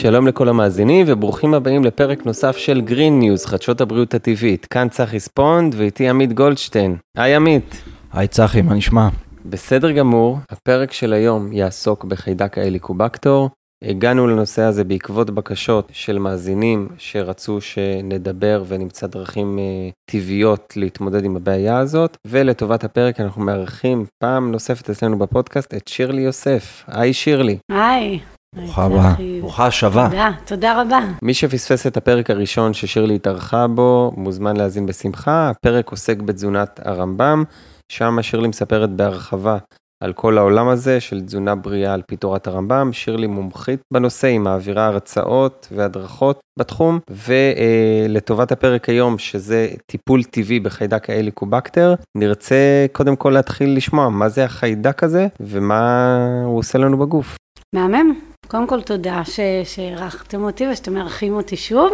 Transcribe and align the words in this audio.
שלום 0.00 0.26
לכל 0.26 0.48
המאזינים 0.48 1.06
וברוכים 1.08 1.54
הבאים 1.54 1.84
לפרק 1.84 2.26
נוסף 2.26 2.56
של 2.56 2.80
Green 2.80 3.18
News, 3.18 3.44
חדשות 3.46 3.80
הבריאות 3.80 4.14
הטבעית. 4.14 4.66
כאן 4.66 4.88
צחי 4.88 5.20
ספונד 5.20 5.74
ואיתי 5.78 6.08
עמית 6.08 6.32
גולדשטיין. 6.32 6.96
היי 7.16 7.34
עמית. 7.34 7.82
היי 8.12 8.28
צחי, 8.28 8.62
מה 8.62 8.74
נשמע? 8.74 9.08
בסדר 9.44 9.90
גמור, 9.90 10.38
הפרק 10.50 10.92
של 10.92 11.12
היום 11.12 11.52
יעסוק 11.52 12.04
בחיידק 12.04 12.58
ההליקובקטור. 12.58 13.50
הגענו 13.84 14.26
לנושא 14.26 14.62
הזה 14.62 14.84
בעקבות 14.84 15.30
בקשות 15.30 15.88
של 15.92 16.18
מאזינים 16.18 16.88
שרצו 16.98 17.60
שנדבר 17.60 18.64
ונמצא 18.68 19.06
דרכים 19.06 19.58
אה, 19.58 19.64
טבעיות 20.10 20.72
להתמודד 20.76 21.24
עם 21.24 21.36
הבעיה 21.36 21.78
הזאת, 21.78 22.16
ולטובת 22.26 22.84
הפרק 22.84 23.20
אנחנו 23.20 23.42
מארחים 23.42 24.04
פעם 24.22 24.52
נוספת 24.52 24.90
אצלנו 24.90 25.18
בפודקאסט 25.18 25.74
את 25.74 25.88
שירלי 25.88 26.22
יוסף. 26.22 26.84
היי 26.86 27.12
שירלי. 27.12 27.58
היי. 27.72 28.20
ברוכה 28.56 28.84
הבאה, 28.84 29.14
ברוכה 29.40 29.66
השבה. 29.66 30.08
תודה, 30.10 30.30
תודה 30.44 30.82
רבה. 30.82 30.98
מי 31.22 31.34
שפספס 31.34 31.86
את 31.86 31.96
הפרק 31.96 32.30
הראשון 32.30 32.74
ששירלי 32.74 33.14
התארחה 33.14 33.66
בו, 33.66 34.12
מוזמן 34.16 34.56
להאזין 34.56 34.86
בשמחה. 34.86 35.50
הפרק 35.50 35.90
עוסק 35.90 36.18
בתזונת 36.18 36.80
הרמב"ם, 36.84 37.44
שם 37.92 38.22
שירלי 38.22 38.48
מספרת 38.48 38.90
בהרחבה 38.90 39.58
על 40.04 40.12
כל 40.12 40.38
העולם 40.38 40.68
הזה 40.68 41.00
של 41.00 41.20
תזונה 41.20 41.54
בריאה 41.54 41.94
על 41.94 42.02
פי 42.06 42.16
תורת 42.16 42.46
הרמב"ם. 42.46 42.92
שירלי 42.92 43.26
מומחית 43.26 43.80
בנושא, 43.92 44.26
היא 44.26 44.40
מעבירה 44.40 44.86
הרצאות 44.86 45.68
והדרכות 45.72 46.40
בתחום, 46.58 46.98
ולטובת 47.10 48.52
הפרק 48.52 48.88
היום, 48.88 49.18
שזה 49.18 49.68
טיפול 49.86 50.24
טבעי 50.24 50.60
בחיידק 50.60 51.10
האליקובקטר, 51.10 51.94
נרצה 52.16 52.86
קודם 52.92 53.16
כל 53.16 53.30
להתחיל 53.30 53.76
לשמוע 53.76 54.08
מה 54.08 54.28
זה 54.28 54.44
החיידק 54.44 55.04
הזה 55.04 55.26
ומה 55.40 56.16
הוא 56.44 56.58
עושה 56.58 56.78
לנו 56.78 56.98
בגוף. 56.98 57.36
מהמם. 57.74 58.27
קודם 58.46 58.66
כל 58.66 58.82
תודה 58.82 59.22
שאירחתם 59.64 60.44
אותי 60.44 60.68
ושאתם 60.68 60.94
מארחים 60.94 61.34
אותי 61.34 61.56
שוב. 61.56 61.92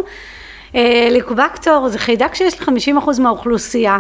אה, 0.75 1.09
ליקובקטור 1.11 1.89
זה 1.89 1.99
חיידק 1.99 2.35
שיש 2.35 2.61
ל-50% 2.61 3.21
מהאוכלוסייה. 3.21 3.99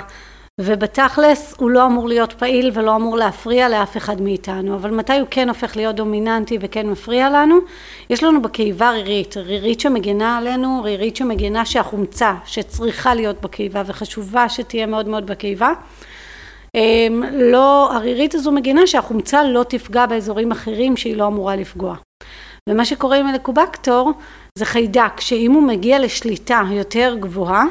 ובתכלס 0.60 1.54
הוא 1.58 1.70
לא 1.70 1.86
אמור 1.86 2.08
להיות 2.08 2.32
פעיל 2.32 2.70
ולא 2.74 2.96
אמור 2.96 3.16
להפריע 3.16 3.69
לאף 3.69 3.96
אחד 3.96 4.20
מאיתנו, 4.20 4.74
אבל 4.74 4.91
מתי 4.91 5.19
הוא 5.19 5.28
כן 5.30 5.48
הופך 5.48 5.77
להיות 5.77 5.96
דומיננטי 5.96 6.58
וכן 6.60 6.86
מפריע 6.86 7.30
לנו? 7.30 7.58
יש 8.10 8.22
לנו 8.22 8.42
בקיבה 8.42 8.91
רירית, 8.91 9.36
רירית 9.36 9.80
שמגנה 9.80 10.38
עלינו, 10.38 10.80
רירית 10.84 11.16
שמגנה 11.16 11.64
שהחומצה 11.64 12.34
שצריכה 12.44 13.14
להיות 13.14 13.41
בקיבה 13.41 13.82
וחשובה 13.86 14.48
שתהיה 14.48 14.86
מאוד 14.86 15.08
מאוד 15.08 15.26
בקיבה, 15.26 15.72
אמ, 16.74 17.22
לא, 17.32 17.92
הרירית 17.92 18.34
הזו 18.34 18.52
מגנה 18.52 18.86
שהחומצה 18.86 19.44
לא 19.44 19.64
תפגע 19.69 20.06
באזורים 20.06 20.52
אחרים 20.52 20.97
שהיא 20.97 21.16
לא 21.16 21.26
אמורה 21.26 21.56
לפגוע. 21.56 21.97
ומה 22.68 22.84
שקורה 22.84 23.16
עם 23.16 23.28
אלקובקטור 23.28 24.12
זה 24.58 24.64
חיידק 24.64 25.20
שאם 25.20 25.52
הוא 25.52 25.62
מגיע 25.62 25.98
לשליטה 25.98 26.62
יותר 26.70 27.16
גבוהה 27.20 27.64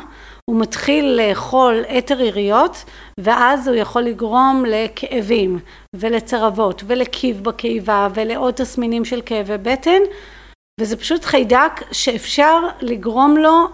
הוא 0.49 0.61
מתחיל 0.61 1.05
לאכול 1.05 1.83
את 1.97 2.11
הריריות 2.11 2.83
ואז 3.19 3.67
הוא 3.67 3.75
יכול 3.75 4.01
לגרום 4.01 4.63
לכאבים 4.67 5.59
ולצרבות 5.95 6.83
ולקיב 6.87 7.43
בקיבה 7.43 8.07
ולעוד 8.13 8.53
תסמינים 8.53 9.05
של 9.05 9.21
כאבי 9.25 9.57
בטן 9.57 10.01
וזה 10.81 10.97
פשוט 10.97 11.25
חיידק 11.25 11.71
שאפשר 11.91 12.59
לגרום 12.81 13.37
לו 13.37 13.67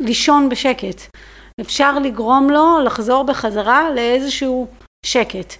לישון 0.00 0.48
בשקט. 0.48 1.16
אפשר 1.60 1.98
לגרום 1.98 2.50
לו 2.50 2.78
לחזור 2.84 3.22
בחזרה 3.24 3.90
לאיזשהו 3.90 4.66
שקט. 5.06 5.54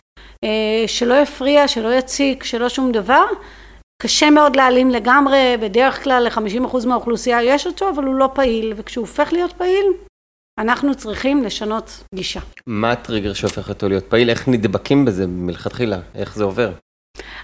אה, 0.45 0.85
שלא 0.87 1.15
יפריע, 1.15 1.69
שלא 1.69 1.95
יציק, 1.95 2.45
שלא 2.45 2.69
שום 2.69 2.93
דבר. 2.93 3.25
קשה 4.03 4.31
מאוד 4.31 4.57
להעלים 4.57 4.91
לגמרי, 4.91 5.57
בדרך 5.61 6.05
כלל 6.05 6.29
ל-50% 6.29 6.87
מהאוכלוסייה 6.87 7.43
יש 7.43 7.67
אותו, 7.67 7.91
אבל 7.91 8.05
הוא 8.05 8.15
לא 8.15 8.29
פעיל, 8.35 8.73
וכשהוא 8.77 9.03
הופך 9.03 9.33
להיות 9.33 9.53
פעיל, 9.53 9.87
אנחנו 10.61 10.95
צריכים 10.95 11.43
לשנות 11.43 12.05
גישה. 12.15 12.41
מה 12.67 12.93
הטריגר 12.93 13.33
שהופך 13.33 13.69
אותו 13.69 13.89
להיות 13.89 14.05
פעיל? 14.05 14.31
איך 14.31 14.49
נדבקים 14.49 15.05
בזה 15.05 15.27
מלכתחילה? 15.27 15.99
איך 16.15 16.37
זה 16.37 16.45
עובר? 16.45 16.73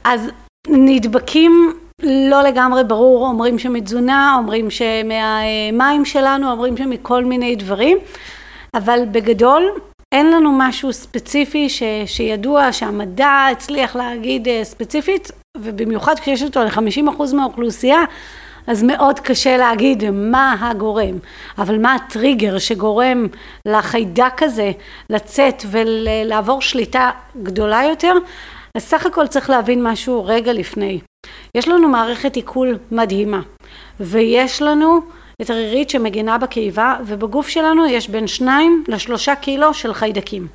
אז 0.04 0.30
נדבקים 0.68 1.72
לא 2.02 2.42
לגמרי 2.42 2.84
ברור, 2.84 3.26
אומרים 3.26 3.58
שמתזונה, 3.58 4.34
אומרים 4.38 4.68
שמהמים 4.70 6.04
שלנו, 6.04 6.50
אומרים 6.50 6.76
שמכל 6.76 7.24
מיני 7.24 7.56
דברים, 7.56 7.98
אבל 8.74 9.00
בגדול 9.12 9.62
אין 10.14 10.30
לנו 10.32 10.52
משהו 10.58 10.92
ספציפי 10.92 11.68
ש, 11.68 11.82
שידוע 12.06 12.72
שהמדע 12.72 13.46
הצליח 13.52 13.96
להגיד 13.96 14.48
אה, 14.48 14.64
ספציפית, 14.64 15.30
ובמיוחד 15.56 16.14
כשיש 16.18 16.42
אותו 16.42 16.64
ל-50% 16.64 17.34
מהאוכלוסייה, 17.34 18.04
אז 18.66 18.82
מאוד 18.82 19.20
קשה 19.20 19.56
להגיד 19.56 20.10
מה 20.10 20.56
הגורם, 20.60 21.18
אבל 21.58 21.78
מה 21.78 21.94
הטריגר 21.94 22.58
שגורם 22.58 23.26
לחיידק 23.66 24.42
הזה 24.42 24.72
לצאת 25.10 25.62
ולעבור 25.70 26.62
שליטה 26.62 27.10
גדולה 27.42 27.82
יותר, 27.84 28.12
אז 28.76 28.82
סך 28.82 29.06
הכל 29.06 29.26
צריך 29.26 29.50
להבין 29.50 29.82
משהו 29.82 30.24
רגע 30.24 30.52
לפני. 30.52 31.00
יש 31.56 31.68
לנו 31.68 31.88
מערכת 31.88 32.36
עיכול 32.36 32.78
מדהימה, 32.90 33.40
ויש 34.00 34.62
לנו 34.62 35.00
את 35.42 35.50
הרירית 35.50 35.90
שמגינה 35.90 36.38
בקיבה, 36.38 36.96
ובגוף 37.06 37.48
שלנו 37.48 37.86
יש 37.86 38.08
בין 38.08 38.26
שניים 38.26 38.84
לשלושה 38.88 39.34
קילו 39.34 39.74
של 39.74 39.94
חיידקים. 39.94 40.46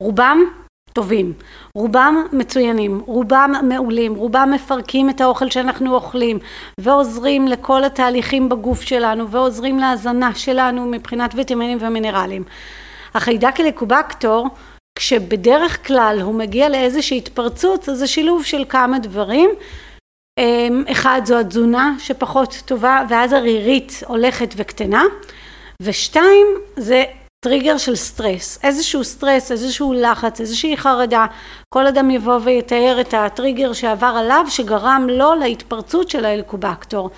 רובם 0.00 0.44
טובים, 0.92 1.32
רובם 1.74 2.26
מצוינים, 2.32 3.02
רובם 3.06 3.52
מעולים, 3.68 4.14
רובם 4.14 4.50
מפרקים 4.54 5.10
את 5.10 5.20
האוכל 5.20 5.50
שאנחנו 5.50 5.94
אוכלים 5.94 6.38
ועוזרים 6.80 7.48
לכל 7.48 7.84
התהליכים 7.84 8.48
בגוף 8.48 8.82
שלנו 8.82 9.30
ועוזרים 9.30 9.78
להזנה 9.78 10.34
שלנו 10.34 10.86
מבחינת 10.86 11.34
ויטמינים 11.34 11.78
ומינרלים. 11.80 12.44
החיידק 13.14 13.60
הליקובקטור 13.60 14.48
כשבדרך 14.98 15.86
כלל 15.86 16.18
הוא 16.22 16.34
מגיע 16.34 16.68
לאיזושהי 16.68 17.18
התפרצות 17.18 17.88
זה 17.92 18.06
שילוב 18.06 18.44
של 18.44 18.64
כמה 18.68 18.98
דברים. 18.98 19.50
אמ, 20.38 20.84
אחד 20.92 21.20
זו 21.24 21.38
התזונה 21.38 21.94
שפחות 21.98 22.62
טובה 22.64 23.02
ואז 23.08 23.32
הרירית 23.32 24.02
הולכת 24.06 24.54
וקטנה. 24.56 25.02
ושתיים 25.82 26.46
זה 26.76 27.04
טריגר 27.44 27.78
של 27.78 27.96
סטרס, 27.96 28.58
איזשהו 28.62 29.04
סטרס, 29.04 29.52
איזשהו 29.52 29.92
לחץ, 29.92 30.40
איזושהי 30.40 30.76
חרדה, 30.76 31.26
כל 31.68 31.86
אדם 31.86 32.10
יבוא 32.10 32.38
ויתאר 32.44 32.96
את 33.00 33.14
הטריגר 33.14 33.72
שעבר 33.72 34.14
עליו 34.16 34.44
שגרם 34.48 35.06
לו 35.10 35.34
להתפרצות 35.34 36.10
של 36.10 36.24
ההליקובקטור. 36.24 37.10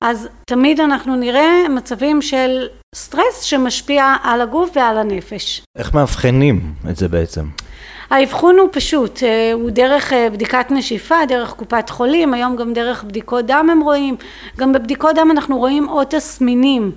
אז 0.00 0.28
תמיד 0.46 0.80
אנחנו 0.80 1.16
נראה 1.16 1.68
מצבים 1.68 2.22
של 2.22 2.66
סטרס 2.94 3.42
שמשפיע 3.42 4.14
על 4.22 4.40
הגוף 4.40 4.70
ועל 4.74 4.98
הנפש. 4.98 5.62
איך 5.76 5.94
מאבחנים 5.94 6.74
את 6.90 6.96
זה 6.96 7.08
בעצם? 7.08 7.44
האבחון 8.10 8.58
הוא 8.58 8.68
פשוט, 8.72 9.22
אה, 9.22 9.52
הוא 9.52 9.70
דרך 9.70 10.12
אה, 10.12 10.30
בדיקת 10.30 10.66
נשיפה, 10.70 11.16
דרך 11.28 11.50
קופת 11.50 11.90
חולים, 11.90 12.34
היום 12.34 12.56
גם 12.56 12.72
דרך 12.72 13.04
בדיקות 13.04 13.46
דם 13.46 13.68
הם 13.72 13.80
רואים, 13.80 14.16
גם 14.58 14.72
בבדיקות 14.72 15.16
דם 15.16 15.28
אנחנו 15.30 15.58
רואים 15.58 15.88
עוד 15.88 16.06
תסמינים 16.06 16.92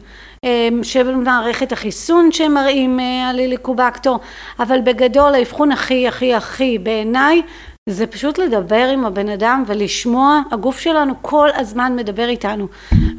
של 0.84 1.16
מערכת 1.16 1.72
החיסון 1.72 2.32
שמראים 2.32 3.00
אה, 3.00 3.30
על 3.30 3.40
הליקובקטור, 3.40 4.20
אבל 4.60 4.82
בגדול 4.82 5.34
האבחון 5.34 5.72
הכי 5.72 6.08
הכי 6.08 6.34
הכי 6.34 6.78
בעיניי 6.78 7.42
זה 7.90 8.08
פשוט 8.08 8.38
לדבר 8.38 8.90
עם 8.94 9.06
הבן 9.06 9.30
אדם 9.30 9.64
ולשמוע, 9.68 10.42
הגוף 10.52 10.80
שלנו 10.80 11.14
כל 11.22 11.50
הזמן 11.56 11.96
מדבר 11.96 12.28
איתנו. 12.28 12.68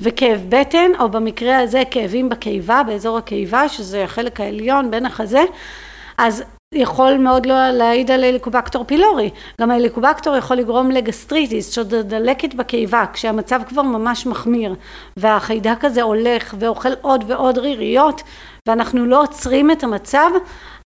וכאב 0.00 0.40
בטן 0.48 0.90
או 1.00 1.08
במקרה 1.08 1.58
הזה 1.58 1.82
כאבים 1.90 2.28
בקיבה, 2.28 2.82
באזור 2.86 3.18
הקיבה 3.18 3.68
שזה 3.68 4.04
החלק 4.04 4.40
העליון 4.40 4.90
בין 4.90 5.06
החזה 5.06 5.42
אז 6.18 6.44
יכול 6.74 7.16
מאוד 7.16 7.46
לא 7.46 7.70
להעיד 7.70 8.10
על 8.10 8.24
הליקובקטור 8.24 8.84
פילורי. 8.84 9.30
גם 9.60 9.70
ההליקובקטור 9.70 10.36
יכול 10.36 10.56
לגרום 10.56 10.90
לגסטריטיס, 10.90 11.70
שזה 11.70 12.02
דלקת 12.02 12.54
בקיבה, 12.54 13.04
כשהמצב 13.12 13.60
כבר 13.68 13.82
ממש 13.82 14.26
מחמיר, 14.26 14.74
והחיידק 15.16 15.84
הזה 15.84 16.02
הולך 16.02 16.54
ואוכל 16.58 16.92
עוד 17.00 17.24
ועוד 17.26 17.58
ריריות, 17.58 18.22
ואנחנו 18.68 19.06
לא 19.06 19.22
עוצרים 19.22 19.70
את 19.70 19.84
המצב, 19.84 20.30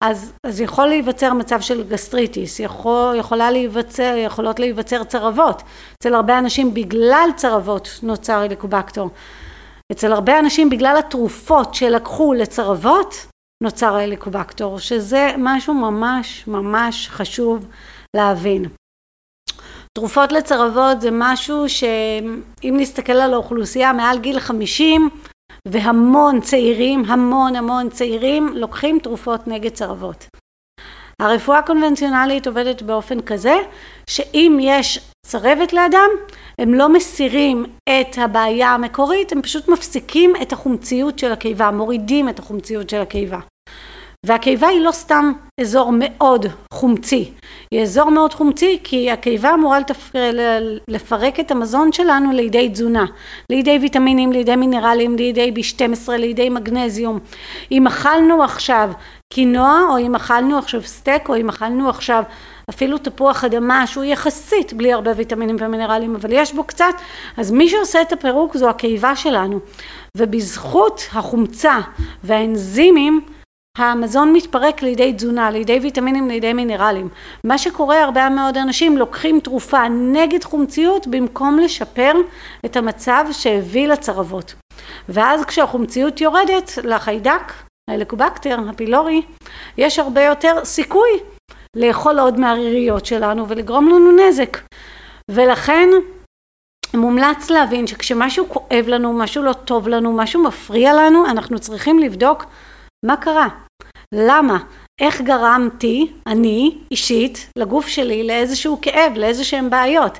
אז, 0.01 0.33
אז 0.45 0.61
יכול 0.61 0.85
להיווצר 0.85 1.33
מצב 1.33 1.61
של 1.61 1.83
גסטריטיס, 1.83 2.59
יכול, 2.59 3.15
יכולה 3.15 3.51
להיווצר, 3.51 4.13
יכולות 4.17 4.59
להיווצר 4.59 5.03
צרבות. 5.03 5.63
אצל 5.99 6.13
הרבה 6.13 6.39
אנשים 6.39 6.73
בגלל 6.73 7.29
צרבות 7.35 7.99
נוצר 8.03 8.37
הליקובקטור. 8.37 9.09
אצל 9.91 10.11
הרבה 10.11 10.39
אנשים 10.39 10.69
בגלל 10.69 10.95
התרופות 10.99 11.75
שלקחו 11.75 12.33
לצרבות, 12.33 13.15
נוצר 13.61 13.95
ההליקובקטור, 13.95 14.79
שזה 14.79 15.31
משהו 15.37 15.73
ממש 15.73 16.47
ממש 16.47 17.09
חשוב 17.09 17.65
להבין. 18.15 18.65
תרופות 19.97 20.31
לצרבות 20.31 21.01
זה 21.01 21.09
משהו 21.11 21.69
שאם 21.69 22.73
נסתכל 22.77 23.11
על 23.11 23.33
האוכלוסייה 23.33 23.93
מעל 23.93 24.19
גיל 24.19 24.39
50 24.39 25.09
והמון 25.67 26.41
צעירים, 26.41 27.05
המון 27.05 27.55
המון 27.55 27.89
צעירים 27.89 28.47
לוקחים 28.55 28.99
תרופות 28.99 29.47
נגד 29.47 29.73
צרבות. 29.73 30.25
הרפואה 31.21 31.59
הקונבנציונלית 31.59 32.47
עובדת 32.47 32.81
באופן 32.81 33.21
כזה 33.21 33.55
שאם 34.07 34.57
יש 34.61 35.11
צרבת 35.25 35.73
לאדם 35.73 36.09
הם 36.61 36.73
לא 36.73 36.93
מסירים 36.93 37.65
את 37.83 38.17
הבעיה 38.17 38.69
המקורית, 38.69 39.31
הם 39.31 39.41
פשוט 39.41 39.67
מפסיקים 39.67 40.33
את 40.41 40.53
החומציות 40.53 41.19
של 41.19 41.31
הקיבה, 41.31 41.71
מורידים 41.71 42.29
את 42.29 42.39
החומציות 42.39 42.89
של 42.89 43.01
הקיבה. 43.01 43.39
והקיבה 44.25 44.67
היא 44.67 44.81
לא 44.81 44.91
סתם 44.91 45.31
אזור 45.61 45.91
מאוד 45.93 46.45
חומצי, 46.73 47.31
היא 47.71 47.81
אזור 47.81 48.09
מאוד 48.09 48.33
חומצי 48.33 48.79
כי 48.83 49.11
הקיבה 49.11 49.53
אמורה. 49.53 49.79
לפרק 50.87 51.39
את 51.39 51.51
המזון 51.51 51.91
שלנו 51.91 52.31
לידי 52.31 52.69
תזונה, 52.69 53.05
לידי 53.49 53.77
ויטמינים, 53.81 54.31
לידי 54.31 54.55
מינרלים, 54.55 55.15
לידי 55.15 55.53
B12, 55.55 56.11
לידי 56.11 56.49
מגנזיום. 56.49 57.19
אם 57.71 57.87
אכלנו 57.87 58.43
עכשיו 58.43 58.91
קינוע 59.33 59.81
או 59.89 59.97
אם 59.97 60.15
אכלנו 60.15 60.57
עכשיו 60.57 60.83
סטייק 60.83 61.29
או 61.29 61.35
אם 61.35 61.49
אכלנו 61.49 61.89
עכשיו 61.89 62.23
אפילו 62.69 62.97
תפוח 62.97 63.43
אדמה 63.43 63.87
שהוא 63.87 64.03
יחסית 64.03 64.73
בלי 64.73 64.93
הרבה 64.93 65.11
ויטמינים 65.15 65.55
ומינרלים 65.59 66.15
אבל 66.15 66.29
יש 66.33 66.53
בו 66.53 66.63
קצת 66.63 66.93
אז 67.37 67.51
מי 67.51 67.69
שעושה 67.69 68.01
את 68.01 68.13
הפירוק 68.13 68.57
זו 68.57 68.69
הקיבה 68.69 69.15
שלנו 69.15 69.59
ובזכות 70.17 71.07
החומצה 71.13 71.79
והאנזימים 72.23 73.21
המזון 73.77 74.33
מתפרק 74.33 74.81
לידי 74.81 75.13
תזונה, 75.13 75.51
לידי 75.51 75.79
ויטמינים, 75.81 76.27
לידי 76.27 76.53
מינרלים. 76.53 77.09
מה 77.43 77.57
שקורה 77.57 78.03
הרבה 78.03 78.29
מאוד 78.29 78.57
אנשים 78.57 78.97
לוקחים 78.97 79.39
תרופה 79.39 79.87
נגד 79.89 80.43
חומציות 80.43 81.07
במקום 81.07 81.59
לשפר 81.59 82.11
את 82.65 82.75
המצב 82.75 83.25
שהביא 83.31 83.87
לצרבות. 83.87 84.53
ואז 85.09 85.45
כשהחומציות 85.45 86.21
יורדת 86.21 86.71
לחיידק, 86.83 87.53
ההליקובקטר, 87.89 88.57
הפילורי, 88.69 89.21
יש 89.77 89.99
הרבה 89.99 90.23
יותר 90.23 90.55
סיכוי 90.63 91.09
לאכול 91.75 92.19
עוד 92.19 92.39
מהריריות 92.39 93.05
שלנו 93.05 93.47
ולגרום 93.47 93.87
לנו 93.87 94.11
נזק. 94.11 94.57
ולכן 95.31 95.89
מומלץ 96.93 97.49
להבין 97.49 97.87
שכשמשהו 97.87 98.49
כואב 98.49 98.85
לנו, 98.87 99.13
משהו 99.13 99.43
לא 99.43 99.53
טוב 99.53 99.87
לנו, 99.87 100.13
משהו 100.13 100.43
מפריע 100.43 100.93
לנו, 100.93 101.25
אנחנו 101.25 101.59
צריכים 101.59 101.99
לבדוק 101.99 102.45
מה 103.05 103.17
קרה? 103.17 103.47
למה? 104.13 104.57
איך 105.01 105.21
גרמתי, 105.21 106.11
אני, 106.27 106.77
אישית, 106.91 107.49
לגוף 107.57 107.87
שלי 107.87 108.27
לאיזשהו 108.27 108.79
כאב, 108.81 109.13
לאיזה 109.15 109.43
בעיות? 109.69 110.17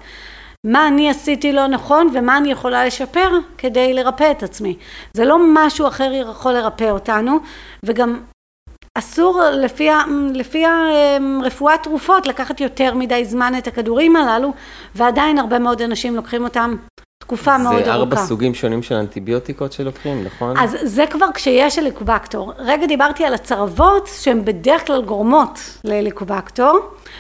מה 0.65 0.87
אני 0.87 1.09
עשיתי 1.09 1.53
לא 1.53 1.67
נכון 1.67 2.09
ומה 2.13 2.37
אני 2.37 2.51
יכולה 2.51 2.85
לשפר 2.85 3.29
כדי 3.57 3.93
לרפא 3.93 4.31
את 4.31 4.43
עצמי. 4.43 4.77
זה 5.13 5.25
לא 5.25 5.37
משהו 5.53 5.87
אחר 5.87 6.11
יכול 6.13 6.53
לרפא 6.53 6.89
אותנו 6.91 7.39
וגם 7.85 8.19
אסור 8.97 9.41
לפי, 9.53 9.89
לפי 10.33 10.63
הרפואת 10.65 11.83
תרופות 11.83 12.27
לקחת 12.27 12.61
יותר 12.61 12.93
מדי 12.93 13.25
זמן 13.25 13.53
את 13.57 13.67
הכדורים 13.67 14.15
הללו 14.15 14.53
ועדיין 14.95 15.37
הרבה 15.37 15.59
מאוד 15.59 15.81
אנשים 15.81 16.15
לוקחים 16.15 16.43
אותם 16.43 16.75
תקופה 17.31 17.57
מאוד 17.57 17.73
ארוכה. 17.73 17.85
זה 17.85 17.93
ארבע 17.93 18.15
סוגים 18.15 18.53
שונים 18.53 18.83
של 18.83 18.95
אנטיביוטיקות 18.95 19.73
שלוקחים, 19.73 20.23
נכון? 20.23 20.57
אז 20.57 20.77
זה 20.83 21.05
כבר 21.09 21.25
כשיש 21.33 21.77
הליקובקטור. 21.77 22.53
רגע 22.57 22.85
דיברתי 22.85 23.25
על 23.25 23.33
הצרבות 23.33 24.09
שהן 24.21 24.45
בדרך 24.45 24.87
כלל 24.87 25.01
גורמות 25.01 25.59
להליקובקטור, 25.83 26.79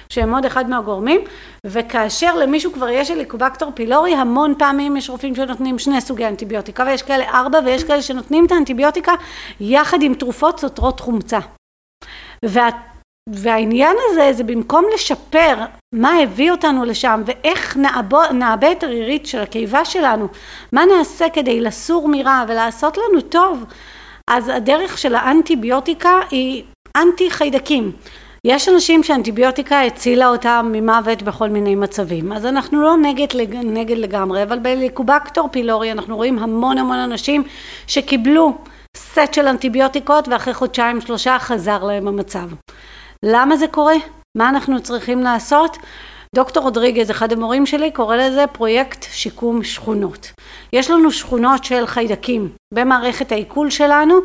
שהן 0.09 0.33
עוד 0.33 0.45
אחד 0.45 0.69
מהגורמים, 0.69 1.21
וכאשר 1.67 2.35
למישהו 2.35 2.73
כבר 2.73 2.89
יש 2.89 3.11
הליקובקטור 3.11 3.71
פילורי, 3.75 4.15
המון 4.15 4.53
פעמים 4.57 4.97
יש 4.97 5.09
רופאים 5.09 5.35
שנותנים 5.35 5.79
שני 5.79 6.01
סוגי 6.01 6.27
אנטיביוטיקה, 6.27 6.83
ויש 6.87 7.01
כאלה 7.01 7.25
ארבע, 7.33 7.59
ויש 7.65 7.83
כאלה 7.83 8.01
שנותנים 8.01 8.45
את 8.45 8.51
האנטיביוטיקה 8.51 9.11
יחד 9.59 10.01
עם 10.01 10.13
תרופות 10.13 10.59
סותרות 10.59 10.99
חומצה. 10.99 11.39
וה... 12.45 12.69
והעניין 13.29 13.95
הזה 14.09 14.33
זה 14.33 14.43
במקום 14.43 14.85
לשפר 14.93 15.55
מה 15.95 16.17
הביא 16.19 16.51
אותנו 16.51 16.85
לשם 16.85 17.21
ואיך 17.25 17.77
נעבה 18.33 18.71
את 18.71 18.83
הרירית 18.83 19.25
של 19.25 19.39
הקיבה 19.39 19.85
שלנו, 19.85 20.27
מה 20.73 20.85
נעשה 20.85 21.29
כדי 21.29 21.61
לסור 21.61 22.07
מרע 22.07 22.43
ולעשות 22.47 22.97
לנו 22.97 23.21
טוב, 23.21 23.65
אז 24.29 24.49
הדרך 24.49 24.97
של 24.97 25.15
האנטיביוטיקה 25.15 26.19
היא 26.31 26.63
אנטי 26.97 27.31
חיידקים. 27.31 27.91
יש 28.47 28.69
אנשים 28.69 29.03
שאנטיביוטיקה 29.03 29.81
הצילה 29.81 30.27
אותם 30.27 30.69
ממוות 30.71 31.23
בכל 31.23 31.49
מיני 31.49 31.75
מצבים, 31.75 32.31
אז 32.31 32.45
אנחנו 32.45 32.81
לא 32.81 32.97
נגד, 32.97 33.27
נגד 33.63 33.97
לגמרי, 33.97 34.43
אבל 34.43 34.59
בליקובקטור 34.59 35.49
פילורי 35.51 35.91
אנחנו 35.91 36.15
רואים 36.15 36.39
המון 36.39 36.77
המון 36.77 36.97
אנשים 36.97 37.43
שקיבלו 37.87 38.57
סט 38.97 39.33
של 39.33 39.47
אנטיביוטיקות 39.47 40.27
ואחרי 40.27 40.53
חודשיים 40.53 41.01
שלושה 41.01 41.39
חזר 41.39 41.83
להם 41.83 42.07
המצב. 42.07 42.47
למה 43.25 43.57
זה 43.57 43.67
קורה? 43.67 43.95
מה 44.37 44.49
אנחנו 44.49 44.81
צריכים 44.81 45.19
לעשות? 45.19 45.77
דוקטור 46.35 46.63
רודריגז, 46.63 47.11
אחד 47.11 47.33
המורים 47.33 47.65
שלי, 47.65 47.91
קורא 47.91 48.15
לזה 48.15 48.45
פרויקט 48.47 49.05
שיקום 49.11 49.63
שכונות. 49.63 50.31
יש 50.73 50.91
לנו 50.91 51.11
שכונות 51.11 51.63
של 51.63 51.85
חיידקים 51.85 52.49
במערכת 52.73 53.31
העיכול 53.31 53.69
שלנו 53.69 54.15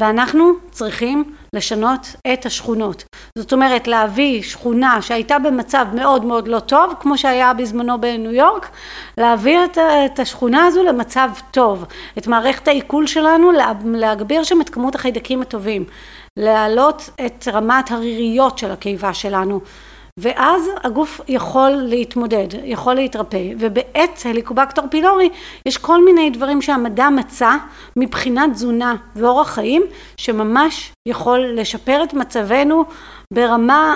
ואנחנו 0.00 0.52
צריכים 0.70 1.34
לשנות 1.54 2.06
את 2.32 2.46
השכונות. 2.46 3.04
זאת 3.38 3.52
אומרת 3.52 3.88
להביא 3.88 4.42
שכונה 4.42 5.02
שהייתה 5.02 5.38
במצב 5.38 5.86
מאוד 5.94 6.24
מאוד 6.24 6.48
לא 6.48 6.58
טוב, 6.58 6.94
כמו 7.00 7.18
שהיה 7.18 7.54
בזמנו 7.54 8.00
בניו 8.00 8.32
יורק, 8.32 8.70
להביא 9.18 9.58
את 10.06 10.18
השכונה 10.18 10.66
הזו 10.66 10.82
למצב 10.82 11.30
טוב. 11.50 11.84
את 12.18 12.26
מערכת 12.26 12.68
העיכול 12.68 13.06
שלנו, 13.06 13.52
להגביר 13.84 14.42
שם 14.42 14.60
את 14.60 14.68
כמות 14.68 14.94
החיידקים 14.94 15.42
הטובים. 15.42 15.84
להעלות 16.36 17.10
את 17.26 17.48
רמת 17.48 17.90
הריריות 17.90 18.58
של 18.58 18.70
הקיבה 18.70 19.14
שלנו 19.14 19.60
ואז 20.20 20.70
הגוף 20.84 21.20
יכול 21.28 21.70
להתמודד, 21.70 22.46
יכול 22.64 22.94
להתרפא 22.94 23.42
ובעת 23.58 24.22
הליקובקטור 24.24 24.84
פילורי 24.90 25.28
יש 25.66 25.78
כל 25.78 26.04
מיני 26.04 26.30
דברים 26.30 26.62
שהמדע 26.62 27.08
מצא 27.08 27.50
מבחינת 27.96 28.52
תזונה 28.52 28.94
ואורח 29.16 29.50
חיים 29.50 29.82
שממש 30.16 30.92
יכול 31.08 31.40
לשפר 31.54 32.02
את 32.04 32.14
מצבנו 32.14 32.84
ברמה 33.34 33.94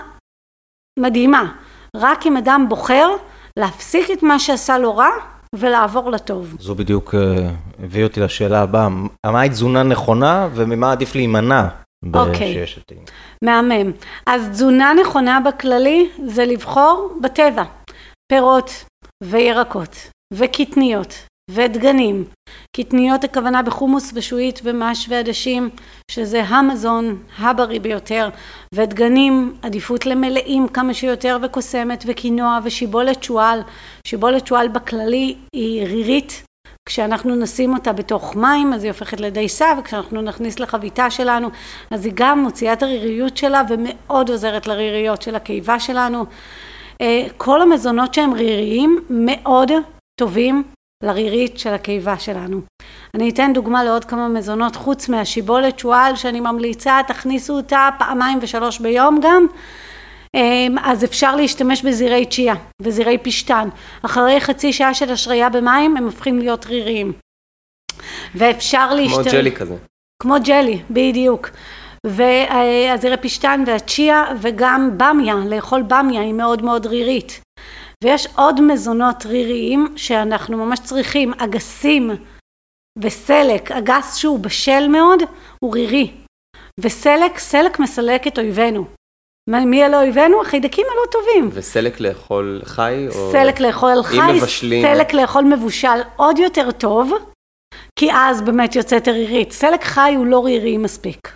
מדהימה 0.99 1.53
רק 1.97 2.27
אם 2.27 2.37
אדם 2.37 2.67
בוחר 2.69 3.09
להפסיק 3.57 4.11
את 4.11 4.23
מה 4.23 4.39
שעשה 4.39 4.79
לו 4.79 4.97
רע 4.97 5.11
ולעבור 5.55 6.11
לטוב. 6.11 6.57
זו 6.61 6.75
בדיוק 6.75 7.15
הביא 7.83 8.05
אותי 8.05 8.21
לשאלה 8.21 8.63
הבאה, 8.63 8.89
מהי 9.27 9.49
תזונה 9.49 9.83
נכונה 9.83 10.49
וממה 10.55 10.93
עדיף 10.93 11.15
להימנע 11.15 11.69
אוקיי, 12.15 12.65
מהמם. 13.45 13.93
אז 14.27 14.49
תזונה 14.49 14.93
נכונה 15.01 15.41
בכללי 15.41 16.09
זה 16.27 16.45
לבחור 16.45 17.13
בטבע, 17.21 17.65
פירות 18.33 18.85
וירקות 19.25 19.97
וקטניות 20.35 21.15
ודגנים. 21.51 22.25
קטניות 22.77 23.25
הכוונה 23.25 23.63
בחומוס 23.63 24.13
ושועית 24.15 24.61
ומש 24.65 25.07
ועדשים 25.09 25.71
שזה 26.11 26.43
המזון 26.43 27.23
הבריא 27.39 27.81
ביותר 27.81 28.29
ודגנים 28.75 29.55
עדיפות 29.63 30.07
למלאים 30.07 30.69
כמה 30.69 30.95
שיותר 30.95 31.39
וקוסמת 31.43 32.05
וקינוע 32.07 32.59
ושיבולת 32.65 33.23
שועל. 33.23 33.61
שיבולת 34.07 34.47
שועל 34.47 34.69
בכללי 34.69 35.37
היא 35.55 35.87
רירית 35.87 36.43
כשאנחנו 36.91 37.37
נשים 37.37 37.75
אותה 37.75 37.93
בתוך 37.93 38.37
מים 38.37 38.73
אז 38.73 38.85
היא 38.85 38.91
הופכת 38.91 39.21
לדייסה 39.21 39.67
וכשאנחנו 39.79 40.23
נכניס 40.23 40.61
לחביתה 40.61 41.11
שלנו 41.11 41.49
אז 41.91 42.05
היא 42.05 42.13
גם 42.17 42.43
מוציאה 42.43 42.73
את 42.73 42.83
הריריות 42.83 43.37
שלה 43.37 43.63
ומאוד 43.69 44.31
עוזרת 44.31 44.67
לריריות 44.67 45.23
של 45.23 45.35
הקיבה 45.35 45.81
שלנו. 45.81 46.25
אה, 47.01 47.27
כל 47.37 47.63
המזונות 47.63 48.15
שהם 48.15 48.33
ריריים 48.33 48.99
מאוד 49.11 49.71
טובים 50.21 50.63
לרירית 51.05 51.59
של 51.59 51.75
הקיבה 51.75 52.19
שלנו. 52.19 52.61
אני 53.15 53.31
אתן 53.31 53.53
דוגמה 53.55 53.85
לעוד 53.85 54.05
כמה 54.05 54.29
מזונות 54.29 54.77
חוץ 54.77 55.09
מהשיבולת 55.09 55.79
שועל 55.79 56.17
שאני 56.17 56.41
ממליצה 56.41 57.01
תכניסו 57.09 57.57
אותה 57.57 57.89
פעמיים 57.99 58.39
ושלוש 58.43 58.79
ביום 58.79 59.21
גם 59.23 59.47
אז 60.83 61.05
אפשר 61.05 61.37
להשתמש 61.37 61.83
בזירי 61.83 62.27
צ'יה 62.27 62.55
וזירי 62.83 63.19
פשטן 63.19 63.69
אחרי 64.03 64.41
חצי 64.41 64.73
שעה 64.73 64.95
של 64.95 65.13
השריה 65.13 65.49
במים 65.49 65.97
הם 65.97 66.05
הופכים 66.05 66.39
להיות 66.39 66.67
ריריים. 66.67 67.13
ואפשר 68.35 68.95
להשתמש 68.95 69.29
כמו 69.29 69.33
ג'לי 69.33 69.53
כזה. 69.53 69.77
כמו 70.23 70.35
ג'לי 70.45 70.83
בדיוק. 70.91 71.51
והזירי 72.07 73.17
פשטן 73.17 73.65
והצ'יה 73.67 74.25
וגם 74.41 74.91
במיה 74.97 75.35
לאכול 75.35 75.83
במיה 75.83 76.21
היא 76.21 76.33
מאוד 76.33 76.63
מאוד 76.63 76.87
רירית. 76.87 77.41
ויש 78.05 78.27
עוד 78.37 78.61
מזונות 78.61 79.27
ריריים 79.27 79.95
שאנחנו 79.97 80.57
ממש 80.57 80.81
צריכים. 80.81 81.33
אגסים 81.39 82.11
וסלק. 82.99 83.73
אגס 83.73 84.17
שהוא 84.17 84.39
בשל 84.39 84.89
מאוד 84.89 85.23
הוא 85.65 85.75
רירי. 85.75 86.11
וסלק 86.81 87.39
סלק 87.39 87.79
מסלק 87.79 88.27
את 88.27 88.39
אויבינו 88.39 89.00
מי 89.59 89.85
אלה 89.85 90.01
אויבינו? 90.01 90.43
החיידקים 90.43 90.87
הלא 90.93 91.11
טובים. 91.13 91.51
וסלק 91.53 92.01
לאכול 92.01 92.61
חי? 92.65 93.07
סלק 93.33 93.61
לאכול 93.61 94.03
חי, 94.03 94.33
מבשלים... 94.37 94.83
סלק 94.83 95.15
לאכול 95.15 95.45
מבושל 95.45 96.01
עוד 96.17 96.39
יותר 96.39 96.71
טוב, 96.71 97.13
כי 97.97 98.13
אז 98.13 98.43
באמת 98.43 98.77
יוצאת 98.77 99.09
הרירית. 99.09 99.53
סלק 99.53 99.85
חי 99.85 100.15
הוא 100.17 100.27
לא 100.27 100.45
רירי 100.45 100.77
מספיק. 100.77 101.33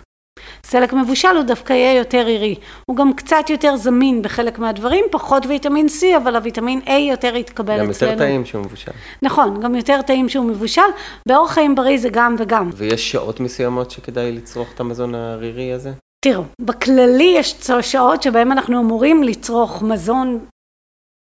סלק 0.65 0.93
מבושל 0.93 1.35
הוא 1.35 1.43
דווקא 1.43 1.73
יהיה 1.73 1.97
יותר 1.97 2.25
עירי. 2.27 2.55
הוא 2.89 2.97
גם 2.97 3.13
קצת 3.13 3.49
יותר 3.49 3.75
זמין 3.75 4.21
בחלק 4.21 4.59
מהדברים, 4.59 5.05
פחות 5.11 5.45
ויטמין 5.45 5.87
C, 5.87 6.17
אבל 6.17 6.35
הוויטמין 6.35 6.81
A 6.85 6.91
יותר 6.91 7.35
יתקבל 7.35 7.79
גם 7.79 7.89
אצלנו. 7.89 8.11
יותר 8.11 8.23
טעים 8.23 8.45
שהוא 8.45 8.61
מבושל. 8.61 8.91
נכון, 9.21 9.61
גם 9.61 9.75
יותר 9.75 10.01
טעים 10.01 10.29
שהוא 10.29 10.45
מבושל. 10.45 10.81
באורח 11.27 11.51
חיים 11.51 11.75
בריא 11.75 11.97
זה 11.97 12.09
גם 12.09 12.35
וגם. 12.39 12.69
ויש 12.73 13.11
שעות 13.11 13.39
מסוימות 13.39 13.91
שכדאי 13.91 14.31
לצרוך 14.31 14.73
את 14.75 14.79
המזון 14.79 15.15
הרירי 15.15 15.73
הזה? 15.73 15.91
תראו, 16.25 16.43
בכללי 16.61 17.33
יש 17.37 17.55
שעות 17.81 18.23
שבהן 18.23 18.51
אנחנו 18.51 18.81
אמורים 18.81 19.23
לצרוך 19.23 19.81
מזון 19.81 20.45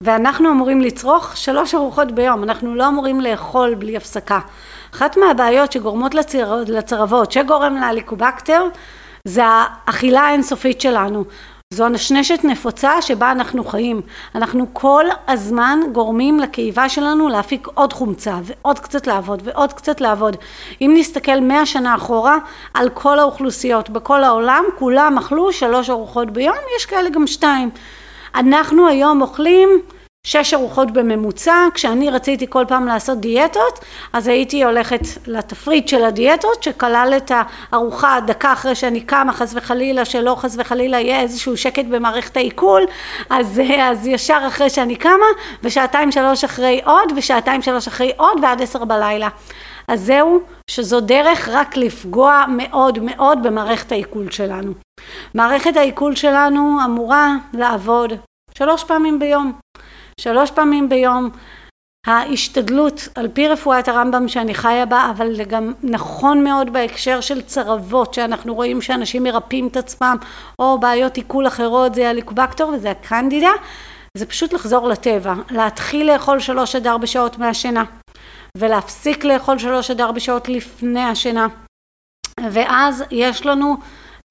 ואנחנו 0.03 0.51
אמורים 0.51 0.81
לצרוך 0.81 1.37
שלוש 1.37 1.75
ארוחות 1.75 2.13
ביום, 2.13 2.43
אנחנו 2.43 2.75
לא 2.75 2.89
אמורים 2.89 3.21
לאכול 3.21 3.75
בלי 3.75 3.97
הפסקה. 3.97 4.41
אחת 4.95 5.17
מהבעיות 5.17 5.73
שגורמות 5.73 6.15
לצר... 6.15 6.63
לצרבות, 6.69 7.33
שגורם 7.33 7.75
להליקובקטר, 7.75 8.65
זה 9.29 9.43
האכילה 9.45 10.21
האינסופית 10.21 10.81
שלנו. 10.81 11.25
זו 11.77 11.89
נשנשת 11.89 12.45
נפוצה 12.45 13.03
שבה 13.03 13.33
אנחנו 13.33 13.65
חיים. 13.65 14.01
אנחנו 14.35 14.67
כל 14.73 15.05
הזמן 15.29 15.81
גורמים 15.93 16.41
לקיבה 16.41 16.89
שלנו 16.89 17.29
להפיק 17.29 17.69
עוד 17.75 17.93
חומצה 17.93 18.39
ועוד 18.43 18.79
קצת 18.79 19.07
לעבוד 19.07 19.43
ועוד 19.45 19.73
קצת 19.73 20.01
לעבוד. 20.01 20.37
אם 20.81 20.95
נסתכל 20.97 21.41
מאה 21.41 21.67
שנה 21.67 21.95
אחורה 21.95 22.39
על 22.75 22.89
כל 22.89 23.19
האוכלוסיות 23.19 23.91
בכל 23.91 24.25
העולם, 24.25 24.65
כולם 24.79 25.19
אכלו 25.19 25.53
שלוש 25.53 25.91
ארוחות 25.91 26.31
ביום, 26.31 26.57
יש 26.77 26.87
כאלה 26.87 27.11
גם 27.11 27.27
שתיים. 27.27 27.71
אנחנו 28.35 28.89
היום 28.89 29.23
אוכלים 29.23 29.69
שש 30.27 30.55
ארוחות 30.55 30.91
בממוצע, 30.91 31.55
כשאני 31.75 32.11
רציתי 32.11 32.47
כל 32.49 32.65
פעם 32.69 32.87
לעשות 32.87 33.21
דיאטות, 33.21 33.85
אז 34.13 34.29
הייתי 34.29 34.65
הולכת 34.65 35.01
לתפריט 35.27 35.89
של 35.89 36.05
הדיאטות, 36.05 36.63
שכלל 36.63 37.13
את 37.17 37.33
הארוחה 37.73 38.19
דקה 38.27 38.53
אחרי 38.53 38.75
שאני 38.75 39.01
קמה, 39.01 39.33
חס 39.33 39.53
וחלילה, 39.57 40.05
שלא 40.05 40.37
חס 40.39 40.57
וחלילה 40.59 41.01
יהיה 41.01 41.21
איזשהו 41.21 41.57
שקט 41.57 41.85
במערכת 41.85 42.37
העיכול, 42.37 42.83
אז, 43.31 43.61
אז 43.81 44.07
ישר 44.07 44.41
אחרי 44.49 44.71
שאני 44.71 44.97
קמה, 44.97 45.27
ושעתיים 45.63 46.13
שלוש 46.13 46.45
אחרי 46.45 46.81
עוד, 46.85 47.13
ושעתיים 47.17 47.63
שלוש 47.63 47.87
אחרי 47.87 48.13
עוד, 48.17 48.39
ועד 48.43 48.63
עשר 48.63 48.85
בלילה. 48.85 49.29
אז 49.89 50.01
זהו, 50.01 50.41
שזו 50.71 51.01
דרך 51.01 51.49
רק 51.53 51.77
לפגוע 51.77 52.45
מאוד 52.49 52.99
מאוד 52.99 53.43
במערכת 53.43 53.93
העיכול 53.93 54.31
שלנו. 54.31 54.73
מערכת 55.35 55.77
העיכול 55.77 56.15
שלנו 56.15 56.79
אמורה 56.85 57.35
לעבוד 57.53 58.13
שלוש 58.59 58.85
פעמים 58.85 59.19
ביום. 59.19 59.66
שלוש 60.21 60.51
פעמים 60.51 60.89
ביום. 60.89 61.31
ההשתדלות 62.07 63.09
על 63.15 63.29
פי 63.29 63.49
רפואת 63.49 63.89
הרמב"ם 63.89 64.29
שאני 64.29 64.55
חיה 64.55 64.87
בה, 64.87 65.11
אבל 65.17 65.37
זה 65.37 65.45
גם 65.45 65.73
נכון 65.83 66.45
מאוד 66.45 66.73
בהקשר 66.73 67.21
של 67.21 67.43
צרבות, 67.43 68.15
שאנחנו 68.15 68.55
רואים 68.55 68.83
שאנשים 68.83 69.23
מרפאים 69.23 69.69
את 69.69 69.77
עצמם, 69.77 70.17
או 70.59 70.79
בעיות 70.81 71.17
עיכול 71.17 71.47
אחרות, 71.47 71.95
זה 71.95 72.11
הליקובקטור 72.11 72.69
וזה 72.71 72.91
הקנדידה, 72.91 73.51
זה 74.19 74.27
פשוט 74.27 74.53
לחזור 74.53 74.89
לטבע, 74.89 75.35
להתחיל 75.51 76.13
לאכול 76.13 76.41
שלוש 76.41 76.77
עד 76.77 76.87
ארבע 76.87 77.07
שעות 77.07 77.39
מהשינה, 77.39 77.85
ולהפסיק 78.59 79.25
לאכול 79.25 79.59
שלוש 79.59 79.91
עד 79.91 80.01
ארבע 80.01 80.21
שעות 80.21 80.49
לפני 80.49 81.05
השינה, 81.05 81.47
ואז 82.51 83.05
יש 83.11 83.47
לנו 83.47 83.77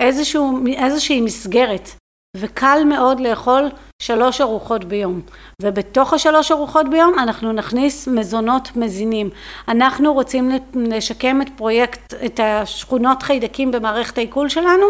איזשהו, 0.01 0.59
איזושהי 0.67 1.21
מסגרת 1.21 1.89
וקל 2.35 2.83
מאוד 2.85 3.19
לאכול 3.19 3.69
שלוש 4.01 4.41
ארוחות 4.41 4.85
ביום. 4.85 5.21
ובתוך 5.61 6.13
השלוש 6.13 6.51
ארוחות 6.51 6.89
ביום 6.89 7.19
אנחנו 7.19 7.51
נכניס 7.51 8.07
מזונות 8.07 8.69
מזינים. 8.75 9.29
אנחנו 9.67 10.13
רוצים 10.13 10.51
לשקם 10.75 11.41
את 11.41 11.47
פרויקט 11.55 12.13
את 12.25 12.39
השכונות 12.43 13.23
חיידקים 13.23 13.71
במערכת 13.71 14.17
העיכול 14.17 14.49
שלנו. 14.49 14.85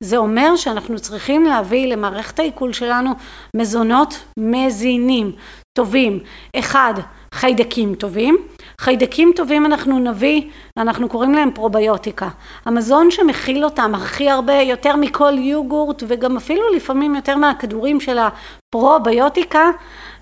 זה 0.00 0.16
אומר 0.16 0.56
שאנחנו 0.56 0.98
צריכים 0.98 1.44
להביא 1.44 1.86
למערכת 1.86 2.38
העיכול 2.38 2.72
שלנו 2.72 3.10
מזונות 3.56 4.24
מזינים. 4.38 5.32
טובים. 5.78 6.20
אחד 6.56 6.94
חיידקים 7.38 7.94
טובים 7.94 8.36
חיידקים 8.80 9.32
טובים 9.36 9.66
אנחנו 9.66 9.98
נביא, 9.98 10.42
אנחנו 10.76 11.08
קוראים 11.08 11.34
להם 11.34 11.50
פרוביוטיקה. 11.50 12.28
המזון 12.64 13.10
שמכיל 13.10 13.64
אותם 13.64 13.94
הכי 13.94 14.30
הרבה, 14.30 14.52
יותר 14.52 14.96
מכל 14.96 15.32
יוגורט 15.38 16.02
וגם 16.08 16.36
אפילו 16.36 16.62
לפעמים 16.74 17.14
יותר 17.14 17.36
מהכדורים 17.36 18.00
של 18.00 18.18
הפרוביוטיקה, 18.18 19.70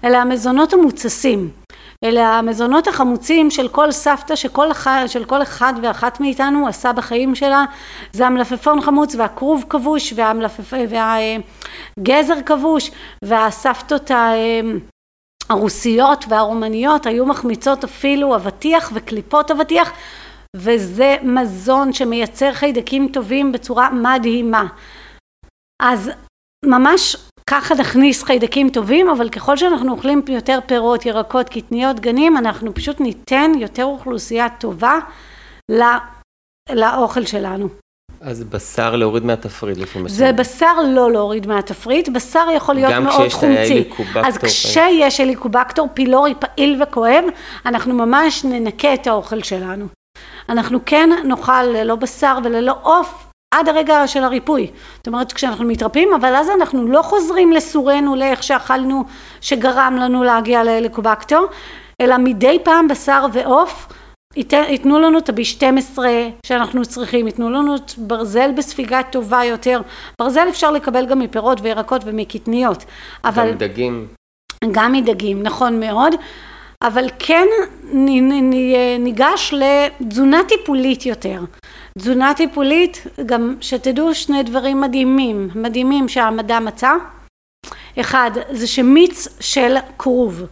אלה 0.05 0.23
המזונות 0.23 0.73
המוצסים. 0.73 1.51
אלה 2.05 2.39
המזונות 2.39 2.89
החמוצים 2.89 3.51
של 3.51 3.69
כל 3.69 3.93
סבתא 3.93 4.37
שכל 4.37 4.71
אחד, 4.71 5.05
של 5.07 5.25
כל 5.25 5.43
אחד 5.43 5.75
ואחת 5.83 6.21
מאיתנו 6.21 6.69
עשה 6.69 6.93
בחיים 6.93 7.35
שלה 7.35 7.65
זה 8.13 8.27
המלפפון 8.27 8.81
חמוץ 8.81 9.15
והכרוב 9.15 9.65
כבוש 9.69 10.13
והמלפפ... 10.17 10.73
והגזר 11.99 12.43
כבוש 12.47 12.91
והסבתות 13.25 14.11
ה... 14.11 14.33
הרוסיות 15.49 16.25
והרומניות 16.29 17.07
היו 17.07 17.27
מחמיצות 17.27 17.85
אפילו 17.85 18.37
אבטיח 18.37 18.91
וקליפות 18.95 19.51
אבטיח 19.51 19.93
וזה 20.57 21.17
מזון 21.23 21.93
שמייצר 21.93 22.53
חיידקים 22.53 23.09
טובים 23.13 23.53
בצורה 23.53 23.91
מדהימה. 23.91 24.67
אז 25.83 26.11
ממש 26.65 27.17
ככה 27.51 27.75
נכניס 27.75 28.23
חיידקים 28.23 28.71
טובים 28.71 29.09
אבל 29.09 29.29
ככל 29.31 29.57
שאנחנו 29.57 29.93
אוכלים 29.93 30.23
יותר 30.29 30.59
פירות, 30.67 31.07
ירקות, 31.07 31.49
קטניות, 31.49 32.01
גנים 32.01 32.37
אנחנו 32.37 32.75
פשוט 32.75 33.01
ניתן 33.01 33.51
יותר 33.59 33.85
אוכלוסייה 33.85 34.47
טובה 34.61 34.99
לאוכל 36.71 37.25
שלנו. 37.25 37.86
אז 38.27 38.45
בשר 38.45 38.97
להוריד 38.97 39.25
מהתפריט 39.25 39.79
לפי 39.79 39.99
מה 39.99 40.09
זה 40.09 40.33
בשר 40.33 40.75
לא 40.89 41.13
להוריד 41.13 41.47
מהתפריט, 41.47 42.09
בשר 42.09 42.47
יכול 42.57 42.75
להיות 42.75 42.93
מאוד 42.93 43.33
חומצי. 43.33 43.55
גם 43.55 43.63
כשיש 43.63 43.71
ההליקובקטור. 43.71 44.27
אז 44.27 44.39
כשיש 44.39 45.21
הליקובקטור 45.21 45.89
פילורי 45.95 46.35
פעיל 46.39 46.83
וכואב, 46.83 47.25
אנחנו 47.67 47.95
ממש 47.95 48.45
ננקה 48.45 48.95
את 48.95 49.07
האוכל 49.07 49.43
שלנו. 49.43 49.87
אנחנו 50.49 50.79
כן 50.87 51.11
נאכל 51.25 51.63
ללא 51.63 51.95
בשר 51.95 52.39
וללא 52.45 52.75
עוף 52.83 53.27
עד 53.55 53.69
הרגע 53.69 54.07
של 54.07 54.25
הריפוי. 54.25 54.71
זאת 54.97 55.07
אומרת 55.07 55.33
כשאנחנו 55.33 55.65
מתרפאים, 55.65 56.09
אבל 56.15 56.35
אז 56.35 56.49
אנחנו 56.61 56.89
לא 56.89 57.03
חוזרים 57.03 57.53
לסורנו 57.53 58.17
לאיך 58.17 58.43
שאכלנו 58.43 59.05
שגרם 59.41 59.97
לנו 60.01 60.25
להגיע 60.25 60.65
להליקובקטור, 60.65 61.47
אלא 62.01 62.17
מדי 62.19 62.59
פעם 62.63 62.89
בשר 62.89 63.27
ועוף 63.33 63.89
ייתנו 64.37 64.99
לנו 64.99 65.19
את 65.19 65.29
ה-B12 65.29 65.99
שאנחנו 66.47 66.85
צריכים, 66.85 67.27
ייתנו 67.27 67.51
לנו 67.51 67.77
את 67.77 67.93
ברזל 67.99 68.51
בספיגה 68.57 69.01
טובה 69.03 69.45
יותר, 69.45 69.81
ברזל 70.21 70.47
אפשר 70.49 70.71
לקבל 70.71 71.07
גם 71.07 71.19
מפירות 71.19 71.61
וירקות 71.63 72.03
ומקטניות, 72.05 72.85
אבל... 73.25 73.51
גם 73.51 73.59
דגים. 73.59 74.07
גם 74.73 74.93
מדגים, 74.93 75.43
נכון 75.43 75.81
מאוד, 75.81 76.15
אבל 76.83 77.09
כן 77.19 77.47
ניגש 78.99 79.55
לתזונה 79.57 80.41
טיפולית 80.49 81.07
יותר. 81.07 81.41
תזונה 81.99 82.33
טיפולית, 82.37 83.07
גם 83.27 83.57
שתדעו 83.61 84.15
שני 84.15 84.43
דברים 84.43 84.81
מדהימים, 84.81 85.49
מדהימים 85.55 86.09
שהמדע 86.09 86.61
מצא. 86.61 86.91
אחד, 88.01 88.31
זה 88.51 88.67
שמיץ 88.67 89.29
של 89.41 89.77
כרוב. 89.99 90.43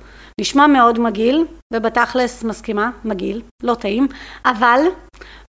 נשמע 0.41 0.67
מאוד 0.67 1.01
מגעיל, 1.01 1.45
ובתכלס 1.73 2.45
מסכימה, 2.45 2.91
מגעיל, 3.05 3.43
לא 3.63 3.75
טעים, 3.75 4.09
אבל 4.47 4.81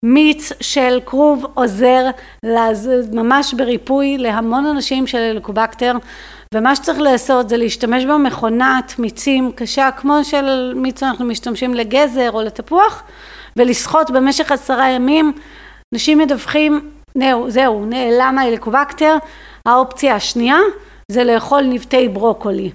מיץ 0.05 0.53
של 0.61 1.01
כרוב 1.07 1.47
עוזר 1.55 2.11
ממש 3.13 3.55
בריפוי 3.55 4.19
להמון 4.19 4.67
אנשים 4.67 5.07
של 5.07 5.19
הליקובקטר, 5.19 5.93
ומה 6.55 6.77
שצריך 6.77 7.01
לעשות 7.01 7.49
זה 7.49 7.57
להשתמש 7.57 8.05
במכונת 8.05 8.99
מיצים 8.99 9.53
קשה, 9.53 9.91
כמו 9.91 10.25
של 10.25 10.73
מיץ 10.77 11.03
אנחנו 11.03 11.25
משתמשים 11.25 11.75
לגזר 11.75 12.31
או 12.33 12.43
לתפוח, 12.43 13.03
ולסחוט 13.57 14.11
במשך 14.11 14.53
עשרה 14.53 14.91
ימים. 14.91 15.33
אנשים 15.95 16.19
מדווחים, 16.19 16.91
זהו, 17.19 17.51
זהו, 17.51 17.87
נעלם 17.87 18.39
ההליקובקטר. 18.39 19.17
האופציה 19.69 20.15
השנייה 20.15 20.59
זה 21.13 21.25
לאכול 21.25 21.63
נבטי 21.63 22.09
ברוקולי. 22.09 22.71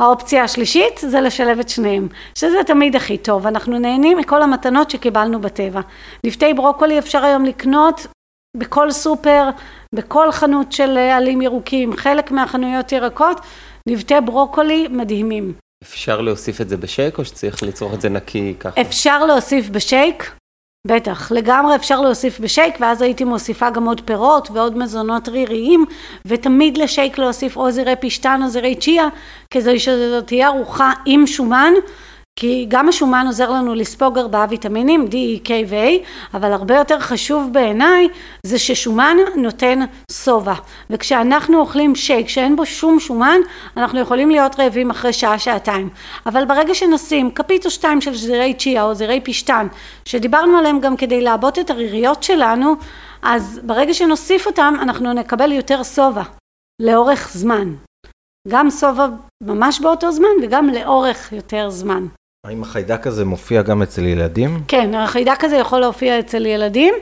האופציה 0.00 0.44
השלישית 0.44 0.98
זה 0.98 1.20
לשלב 1.20 1.58
את 1.58 1.68
שניהם, 1.68 2.08
שזה 2.38 2.58
תמיד 2.66 2.96
הכי 2.96 3.18
טוב, 3.18 3.46
אנחנו 3.46 3.78
נהנים 3.78 4.18
מכל 4.18 4.42
המתנות 4.42 4.90
שקיבלנו 4.90 5.40
בטבע. 5.40 5.80
נבטי 6.26 6.54
ברוקולי 6.54 6.98
אפשר 6.98 7.24
היום 7.24 7.44
לקנות 7.44 8.06
בכל 8.56 8.90
סופר, 8.90 9.48
בכל 9.94 10.32
חנות 10.32 10.72
של 10.72 10.98
עלים 10.98 11.42
ירוקים, 11.42 11.96
חלק 11.96 12.30
מהחנויות 12.30 12.92
ירקות, 12.92 13.40
נבטי 13.88 14.14
ברוקולי 14.24 14.88
מדהימים. 14.88 15.52
אפשר 15.82 16.20
להוסיף 16.20 16.60
את 16.60 16.68
זה 16.68 16.76
בשייק 16.76 17.18
או 17.18 17.24
שצריך 17.24 17.62
לצרוך 17.62 17.94
את 17.94 18.00
זה 18.00 18.08
נקי 18.08 18.54
ככה? 18.60 18.80
אפשר 18.80 19.26
להוסיף 19.26 19.68
בשייק, 19.68 20.32
בטח, 20.86 21.32
לגמרי 21.32 21.74
אפשר 21.74 22.00
להוסיף 22.00 22.40
בשייק 22.40 22.76
ואז 22.80 23.02
הייתי 23.02 23.24
מוסיפה 23.24 23.70
גם 23.70 23.84
עוד 23.84 24.00
פירות 24.04 24.48
ועוד 24.50 24.78
מזונות 24.78 25.28
ריריים 25.28 25.84
ותמיד 26.26 26.78
לשייק 26.78 27.18
להוסיף 27.18 27.56
או 27.56 27.70
זירי 27.70 27.94
פשטן 28.00 28.40
או 28.42 28.48
זירי 28.48 28.74
צ'יה 28.74 29.08
כדי 29.50 29.78
שזאת 29.78 30.26
תהיה 30.26 30.48
ארוחה 30.48 30.92
עם 31.06 31.26
שומן 31.26 31.72
כי 32.38 32.66
גם 32.68 32.88
השומן 32.88 33.24
עוזר 33.26 33.50
לנו 33.50 33.74
לספוג 33.74 34.18
ארבעה 34.18 34.46
ויטמינים 34.48 35.06
D, 35.10 35.46
K 35.46 35.50
ו-A, 35.68 36.06
אבל 36.34 36.52
הרבה 36.52 36.76
יותר 36.76 37.00
חשוב 37.00 37.48
בעיניי 37.52 38.08
זה 38.46 38.58
ששומן 38.58 39.16
נותן 39.36 39.78
שובע. 40.12 40.54
וכשאנחנו 40.90 41.60
אוכלים 41.60 41.94
שייק 41.94 42.28
שאין 42.28 42.56
בו 42.56 42.66
שום 42.66 43.00
שומן, 43.00 43.40
אנחנו 43.76 44.00
יכולים 44.00 44.30
להיות 44.30 44.60
רעבים 44.60 44.90
אחרי 44.90 45.12
שעה-שעתיים. 45.12 45.88
אבל 46.26 46.44
ברגע 46.44 46.74
שנשים 46.74 47.30
כפית 47.30 47.64
או 47.64 47.70
שתיים 47.70 48.00
של 48.00 48.14
זרעי 48.14 48.54
צ'יה 48.54 48.82
או 48.82 48.94
זרעי 48.94 49.20
פשטן, 49.20 49.66
שדיברנו 50.04 50.58
עליהם 50.58 50.80
גם 50.80 50.96
כדי 50.96 51.20
לעבות 51.20 51.58
את 51.58 51.70
הריריות 51.70 52.22
שלנו, 52.22 52.74
אז 53.22 53.60
ברגע 53.62 53.94
שנוסיף 53.94 54.46
אותם 54.46 54.74
אנחנו 54.82 55.12
נקבל 55.12 55.52
יותר 55.52 55.82
שובע 55.82 56.22
לאורך 56.82 57.30
זמן. 57.32 57.74
גם 58.48 58.70
שובע 58.70 59.06
ממש 59.42 59.80
באותו 59.80 60.12
זמן 60.12 60.28
וגם 60.42 60.68
לאורך 60.68 61.32
יותר 61.32 61.70
זמן. 61.70 62.06
האם 62.46 62.62
החיידק 62.62 63.06
הזה 63.06 63.24
מופיע 63.24 63.62
גם 63.62 63.82
אצל 63.82 64.06
ילדים? 64.06 64.62
כן, 64.68 64.94
החיידק 64.94 65.44
הזה 65.44 65.56
יכול 65.56 65.80
להופיע 65.80 66.18
אצל 66.18 66.46
ילדים. 66.46 66.94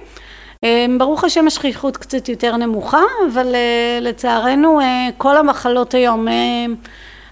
ברוך 0.98 1.24
השם 1.24 1.46
השכיחות 1.46 1.96
קצת 1.96 2.28
יותר 2.28 2.56
נמוכה, 2.56 3.02
אבל 3.32 3.54
לצערנו 4.00 4.80
כל 5.18 5.36
המחלות 5.36 5.94
היום, 5.94 6.26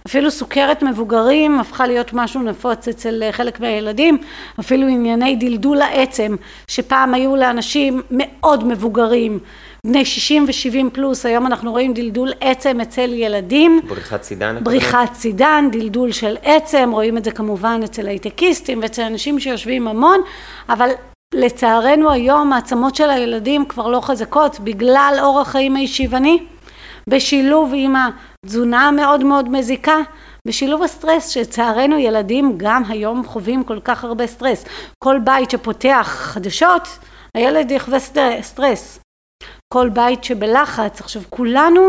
אפילו 0.07 0.31
סוכרת 0.31 0.83
מבוגרים 0.83 1.61
הפכה 1.61 1.87
להיות 1.87 2.13
משהו 2.13 2.43
נפוץ 2.43 2.89
אצל 2.89 3.23
חלק 3.33 3.61
מהילדים, 3.61 4.19
אפילו 4.61 4.89
ענייני 4.89 5.37
דלדול 5.37 5.83
העצם, 5.83 6.37
שפעם 6.69 7.15
היו 7.15 7.37
לאנשים 7.37 8.03
מאוד 8.11 8.65
מבוגרים, 8.65 9.39
בני 9.87 10.05
60 10.05 10.45
ו-70 10.45 10.91
פלוס, 10.93 11.27
היום 11.27 11.47
אנחנו 11.47 11.71
רואים 11.71 11.95
דלדול 11.95 12.33
עצם 12.41 12.81
אצל 12.81 13.13
ילדים. 13.13 13.81
בריחת 13.89 14.21
סידן. 14.21 14.65
בריחת 14.65 15.13
סידן, 15.13 15.69
דלדול 15.73 16.13
של 16.13 16.37
עצם, 16.43 16.91
רואים 16.93 17.19
את 17.19 17.25
זה 17.25 17.31
כמובן 17.31 17.81
אצל 17.85 18.07
הייטקיסטים 18.07 18.81
ואצל 18.83 19.03
אנשים 19.03 19.41
שיושבים 19.41 19.89
המון, 19.89 20.21
אבל 20.69 20.91
לצערנו 21.35 22.11
היום 22.11 22.53
העצמות 22.53 22.95
של 22.95 23.11
הילדים 23.11 23.65
כבר 23.65 23.89
לא 23.89 24.01
חזקות 24.01 24.61
בגלל 24.61 25.19
אורח 25.21 25.49
חיים 25.49 25.77
הישיבני, 25.77 26.39
בשילוב 27.11 27.73
עם 27.75 27.95
התזונה 27.97 28.89
המאוד 28.89 29.25
מאוד 29.25 29.49
מזיקה, 29.49 29.97
בשילוב 30.49 30.83
הסטרס 30.83 31.29
שלצערנו 31.29 31.99
ילדים 31.99 32.55
גם 32.57 32.83
היום 32.89 33.25
חווים 33.27 33.65
כל 33.65 33.81
כך 33.85 34.05
הרבה 34.05 34.27
סטרס. 34.27 34.65
כל 35.05 35.19
בית 35.25 35.51
שפותח 35.51 36.09
חדשות, 36.21 36.89
הילד 37.35 37.71
יחווה 37.71 37.99
סטרס. 38.43 39.01
כל 39.75 39.89
בית 39.89 40.25
שבלחץ, 40.25 41.01
עכשיו 41.01 41.23
כולנו 41.31 41.81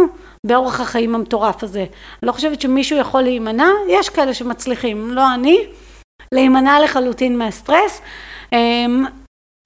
באורח 0.46 0.80
החיים 0.80 1.16
המטורף 1.16 1.64
הזה, 1.64 1.80
אני 1.80 2.28
לא 2.28 2.32
חושבת 2.32 2.62
שמישהו 2.62 2.98
יכול 2.98 3.22
להימנע, 3.22 3.70
יש 3.90 4.10
כאלה 4.10 4.34
שמצליחים, 4.34 5.12
לא 5.12 5.34
אני, 5.34 5.60
להימנע 6.34 6.80
לחלוטין 6.84 7.38
מהסטרס, 7.38 8.02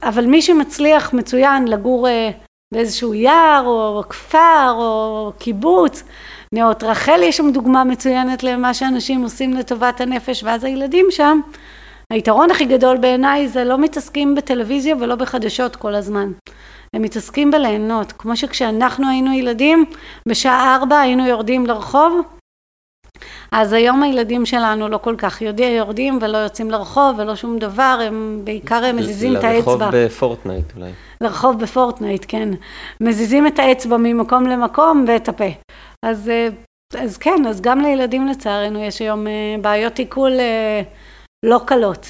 אבל 0.04 0.26
מי 0.26 0.42
שמצליח 0.42 1.14
מצוין 1.14 1.68
לגור 1.68 2.08
באיזשהו 2.74 3.14
יער 3.14 3.64
או 3.66 4.04
כפר 4.10 4.74
או 4.78 5.32
קיבוץ, 5.40 6.04
נאות 6.54 6.84
רחל 6.84 7.20
יש 7.24 7.38
שם 7.38 7.52
דוגמה 7.52 7.84
מצוינת 7.84 8.44
למה 8.44 8.74
שאנשים 8.74 9.24
עושים 9.24 9.54
לטובת 9.54 10.02
הנפש 10.02 10.44
ואז 10.44 10.64
הילדים 10.64 11.06
שם, 11.10 11.40
היתרון 12.14 12.52
הכי 12.52 12.66
גדול 12.66 12.98
בעיניי 12.98 13.48
זה 13.48 13.64
לא 13.64 13.78
מתעסקים 13.78 14.36
בטלוויזיה 14.36 14.96
ולא 15.00 15.16
בחדשות 15.16 15.76
כל 15.76 15.96
הזמן 15.96 16.32
הם 16.94 17.02
מתעסקים 17.02 17.52
בליהנות, 17.52 18.12
כמו 18.12 18.38
שכשאנחנו 18.38 19.10
היינו 19.10 19.34
ילדים, 19.34 19.86
בשעה 20.28 20.76
ארבע 20.76 21.00
היינו 21.00 21.28
יורדים 21.28 21.66
לרחוב, 21.66 22.22
אז 23.52 23.74
היום 23.74 24.04
הילדים 24.04 24.46
שלנו 24.46 24.88
לא 24.88 24.98
כל 24.98 25.16
כך 25.18 25.42
יורדים 25.42 26.20
ולא 26.22 26.38
יוצאים 26.38 26.72
לרחוב 26.72 27.20
ולא 27.20 27.36
שום 27.36 27.60
דבר, 27.60 28.00
הם 28.08 28.42
בעיקר 28.44 28.86
הם 28.86 28.96
מזיזים 28.96 29.38
את 29.38 29.44
האצבע. 29.44 29.72
לרחוב 29.72 29.96
בפורטנייט 29.96 30.66
אולי. 30.76 30.92
לרחוב 31.22 31.60
בפורטנייט, 31.60 32.26
כן. 32.28 32.50
מזיזים 33.02 33.48
את 33.48 33.60
האצבע 33.60 33.98
ממקום 33.98 34.46
למקום 34.46 35.06
ואת 35.08 35.30
הפה. 35.30 35.50
אז, 36.06 36.32
אז 36.98 37.18
כן, 37.18 37.46
אז 37.50 37.62
גם 37.62 37.82
לילדים 37.82 38.28
לצערנו 38.28 38.80
יש 38.80 39.00
היום 39.00 39.26
בעיות 39.62 40.00
עיכול 40.00 40.32
לא 41.46 41.60
קלות, 41.66 42.08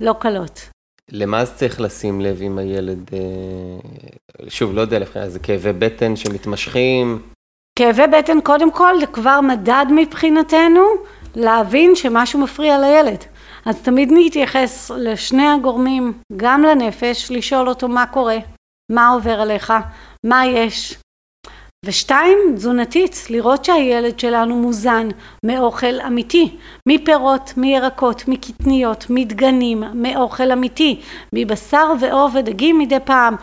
לא 0.00 0.14
קלות. 0.20 0.73
למה 1.10 1.40
אז 1.40 1.54
צריך 1.54 1.80
לשים 1.80 2.20
לב 2.20 2.38
עם 2.40 2.58
הילד, 2.58 3.10
שוב, 4.48 4.74
לא 4.74 4.80
יודע, 4.80 5.28
זה 5.28 5.38
כאבי 5.38 5.72
בטן 5.72 6.16
שמתמשכים? 6.16 7.22
כאבי 7.78 8.06
בטן 8.06 8.40
קודם 8.40 8.70
כל 8.72 9.00
זה 9.00 9.06
כבר 9.06 9.40
מדד 9.40 9.86
מבחינתנו 9.94 10.84
להבין 11.36 11.96
שמשהו 11.96 12.40
מפריע 12.40 12.78
לילד. 12.78 13.24
אז 13.66 13.82
תמיד 13.82 14.08
נתייחס 14.12 14.90
לשני 14.90 15.46
הגורמים, 15.46 16.12
גם 16.36 16.62
לנפש, 16.62 17.30
לשאול 17.30 17.68
אותו 17.68 17.88
מה 17.88 18.06
קורה, 18.06 18.38
מה 18.92 19.08
עובר 19.08 19.40
עליך, 19.40 19.72
מה 20.26 20.46
יש. 20.46 20.98
ושתיים, 21.84 22.38
תזונתית, 22.54 23.26
לראות 23.30 23.64
שהילד 23.64 24.20
שלנו 24.20 24.56
מוזן 24.56 25.08
מאוכל 25.46 26.00
אמיתי, 26.06 26.56
מפירות, 26.88 27.52
מירקות, 27.56 28.24
מקטניות, 28.28 29.06
מדגנים, 29.10 29.82
מאוכל 29.94 30.52
אמיתי, 30.52 31.00
מבשר 31.34 31.92
ועוף 32.00 32.32
ודגים 32.34 32.78
מדי 32.78 33.00
פעם, 33.04 33.36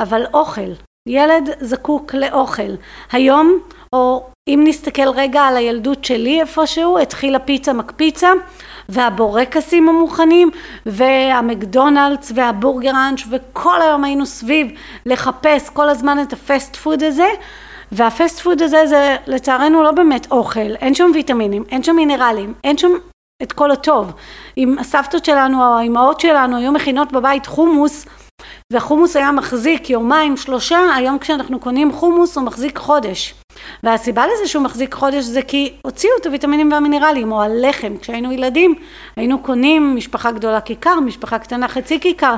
אבל 0.00 0.24
אוכל, 0.34 0.72
ילד 1.08 1.50
זקוק 1.60 2.14
לאוכל. 2.14 2.74
היום, 3.12 3.58
או 3.92 4.26
אם 4.48 4.60
נסתכל 4.64 5.08
רגע 5.08 5.42
על 5.42 5.56
הילדות 5.56 6.04
שלי 6.04 6.40
איפשהו, 6.40 6.98
התחילה 6.98 7.38
פיצה 7.38 7.72
מקפיצה, 7.72 8.30
והבורקסים 8.88 9.88
המוכנים, 9.88 10.50
והמקדונלדס 10.86 12.32
והבורגראנץ' 12.34 13.22
וכל 13.30 13.82
היום 13.82 14.04
היינו 14.04 14.26
סביב 14.26 14.66
לחפש 15.06 15.68
כל 15.68 15.88
הזמן 15.88 16.18
את 16.22 16.32
ה 16.32 16.41
fast 16.41 16.76
food 16.76 17.02
הזה, 17.02 17.28
וה 17.92 18.08
fast 18.08 18.40
food 18.40 18.62
הזה 18.62 18.86
זה 18.86 19.16
לצערנו 19.26 19.82
לא 19.82 19.90
באמת 19.90 20.30
אוכל, 20.30 20.74
אין 20.80 20.94
שם 20.94 21.10
ויטמינים, 21.14 21.64
אין 21.70 21.82
שם 21.82 21.96
מינרלים, 21.96 22.54
אין 22.64 22.78
שם 22.78 22.90
את 23.42 23.52
כל 23.52 23.70
הטוב. 23.70 24.12
אם 24.58 24.76
הסבתות 24.78 25.24
שלנו 25.24 25.58
או 25.62 25.78
האימהות 25.78 26.20
שלנו 26.20 26.56
היו 26.56 26.72
מכינות 26.72 27.12
בבית 27.12 27.46
חומוס, 27.46 28.06
והחומוס 28.72 29.16
היה 29.16 29.32
מחזיק 29.32 29.90
יומיים 29.90 30.36
שלושה, 30.36 30.78
היום 30.96 31.18
כשאנחנו 31.18 31.60
קונים 31.60 31.92
חומוס 31.92 32.36
הוא 32.36 32.44
מחזיק 32.44 32.78
חודש. 32.78 33.34
והסיבה 33.82 34.26
לזה 34.26 34.48
שהוא 34.48 34.62
מחזיק 34.62 34.94
חודש 34.94 35.24
זה 35.24 35.42
כי 35.42 35.72
הוציאו 35.82 36.12
את 36.20 36.26
הוויטמינים 36.26 36.72
והמינרלים, 36.72 37.32
או 37.32 37.42
הלחם, 37.42 37.96
כשהיינו 38.00 38.32
ילדים 38.32 38.74
היינו 39.16 39.42
קונים 39.42 39.96
משפחה 39.96 40.30
גדולה 40.30 40.60
כיכר, 40.60 41.00
משפחה 41.00 41.38
קטנה 41.38 41.68
חצי 41.68 42.00
כיכר, 42.00 42.34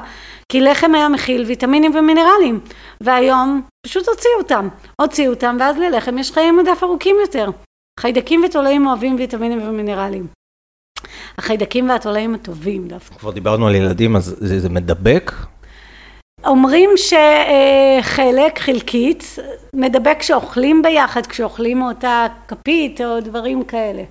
כי 0.52 0.60
לחם 0.60 0.94
היה 0.94 1.08
מכיל 1.08 1.42
ויטמינים 1.42 1.94
ומינרלים, 1.94 2.60
והיום 3.00 3.62
פשוט 3.86 4.08
הוציאו 4.08 4.38
אותם, 4.38 4.68
הוציאו 5.00 5.32
אותם 5.32 5.56
ואז 5.60 5.76
ללחם 5.78 6.18
יש 6.18 6.32
חיי 6.32 6.50
מדף 6.50 6.82
ארוכים 6.82 7.16
יותר. 7.20 7.50
חיידקים 8.00 8.44
ותולעים 8.44 8.86
אוהבים 8.86 9.16
ויטמינים 9.16 9.68
ומינרלים. 9.68 10.26
החיידקים 11.38 11.88
והתולעים 11.88 12.34
הטובים 12.34 12.88
דווקא. 12.88 13.18
כבר 13.18 13.30
דיברנו 13.30 13.66
על 13.66 13.74
ילדים, 13.74 14.16
אז 14.16 14.36
זה, 14.38 14.60
זה 14.60 14.68
מדבק? 14.68 15.32
אומרים 16.48 16.90
שחלק, 16.96 18.58
חלקית, 18.58 19.24
מדבק 19.74 20.16
כשאוכלים 20.20 20.82
ביחד, 20.82 21.26
כשאוכלים 21.26 21.78
מאותה 21.78 22.26
כפית 22.48 23.00
או 23.00 23.20
דברים 23.20 23.64
כאלה. 23.64 24.02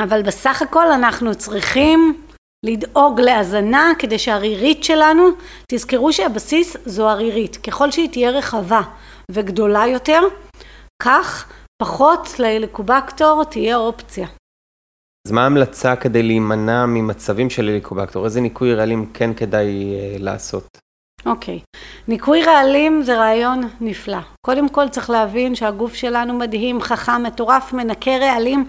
אבל 0.00 0.22
בסך 0.22 0.62
הכל 0.62 0.86
אנחנו 0.92 1.34
צריכים 1.34 2.22
לדאוג 2.66 3.20
להזנה 3.20 3.92
כדי 3.98 4.18
שהרירית 4.18 4.84
שלנו, 4.84 5.28
תזכרו 5.72 6.12
שהבסיס 6.12 6.76
זו 6.86 7.08
הרירית, 7.08 7.56
ככל 7.56 7.90
שהיא 7.90 8.10
תהיה 8.10 8.30
רחבה 8.30 8.80
וגדולה 9.30 9.86
יותר, 9.86 10.20
כך 11.02 11.52
פחות 11.82 12.38
להליקובקטור 12.38 13.44
תהיה 13.44 13.76
אופציה. 13.76 14.26
אז 15.26 15.32
מה 15.32 15.42
ההמלצה 15.42 15.96
כדי 15.96 16.22
להימנע 16.22 16.86
ממצבים 16.86 17.50
של 17.50 17.68
הליקובקטור? 17.68 18.24
איזה 18.24 18.40
ניקוי 18.40 18.74
רעלים 18.74 19.06
כן 19.14 19.34
כדאי 19.34 19.94
לעשות? 20.18 20.78
אוקיי, 21.26 21.60
ניקוי 22.08 22.42
רעלים 22.42 23.02
זה 23.02 23.18
רעיון 23.18 23.68
נפלא. 23.80 24.18
קודם 24.46 24.68
כל 24.68 24.88
צריך 24.88 25.10
להבין 25.10 25.54
שהגוף 25.54 25.94
שלנו 25.94 26.34
מדהים, 26.34 26.80
חכם, 26.80 27.22
מטורף, 27.22 27.72
מנקה 27.72 28.16
רעלים 28.18 28.64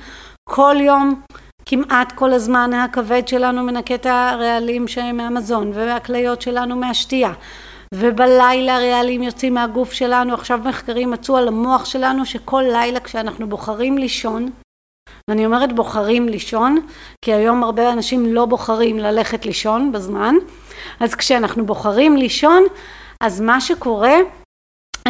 כל 0.49 0.75
יום, 0.79 1.21
כמעט 1.65 2.11
כל 2.11 2.33
הזמן 2.33 2.73
הכבד 2.73 3.27
שלנו 3.27 3.63
מנקה 3.63 3.95
את 3.95 4.05
הרעלים 4.05 4.87
שהם 4.87 5.17
מהמזון, 5.17 5.71
והכליות 5.73 6.41
שלנו 6.41 6.75
מהשתייה. 6.75 7.33
ובלילה 7.95 8.77
הרעלים 8.77 9.23
יוצאים 9.23 9.53
מהגוף 9.53 9.93
שלנו, 9.93 10.33
עכשיו 10.33 10.59
מחקרים 10.65 11.11
מצאו 11.11 11.37
על 11.37 11.47
המוח 11.47 11.85
שלנו 11.85 12.25
שכל 12.25 12.63
לילה 12.71 12.99
כשאנחנו 12.99 13.49
בוחרים 13.49 13.97
לישון, 13.97 14.49
ואני 15.29 15.45
אומרת 15.45 15.75
בוחרים 15.75 16.29
לישון, 16.29 16.79
כי 17.25 17.33
היום 17.33 17.63
הרבה 17.63 17.93
אנשים 17.93 18.25
לא 18.33 18.45
בוחרים 18.45 18.99
ללכת 18.99 19.45
לישון 19.45 19.91
בזמן, 19.91 20.35
אז 20.99 21.15
כשאנחנו 21.15 21.65
בוחרים 21.65 22.17
לישון, 22.17 22.63
אז 23.23 23.41
מה 23.41 23.61
שקורה 23.61 24.15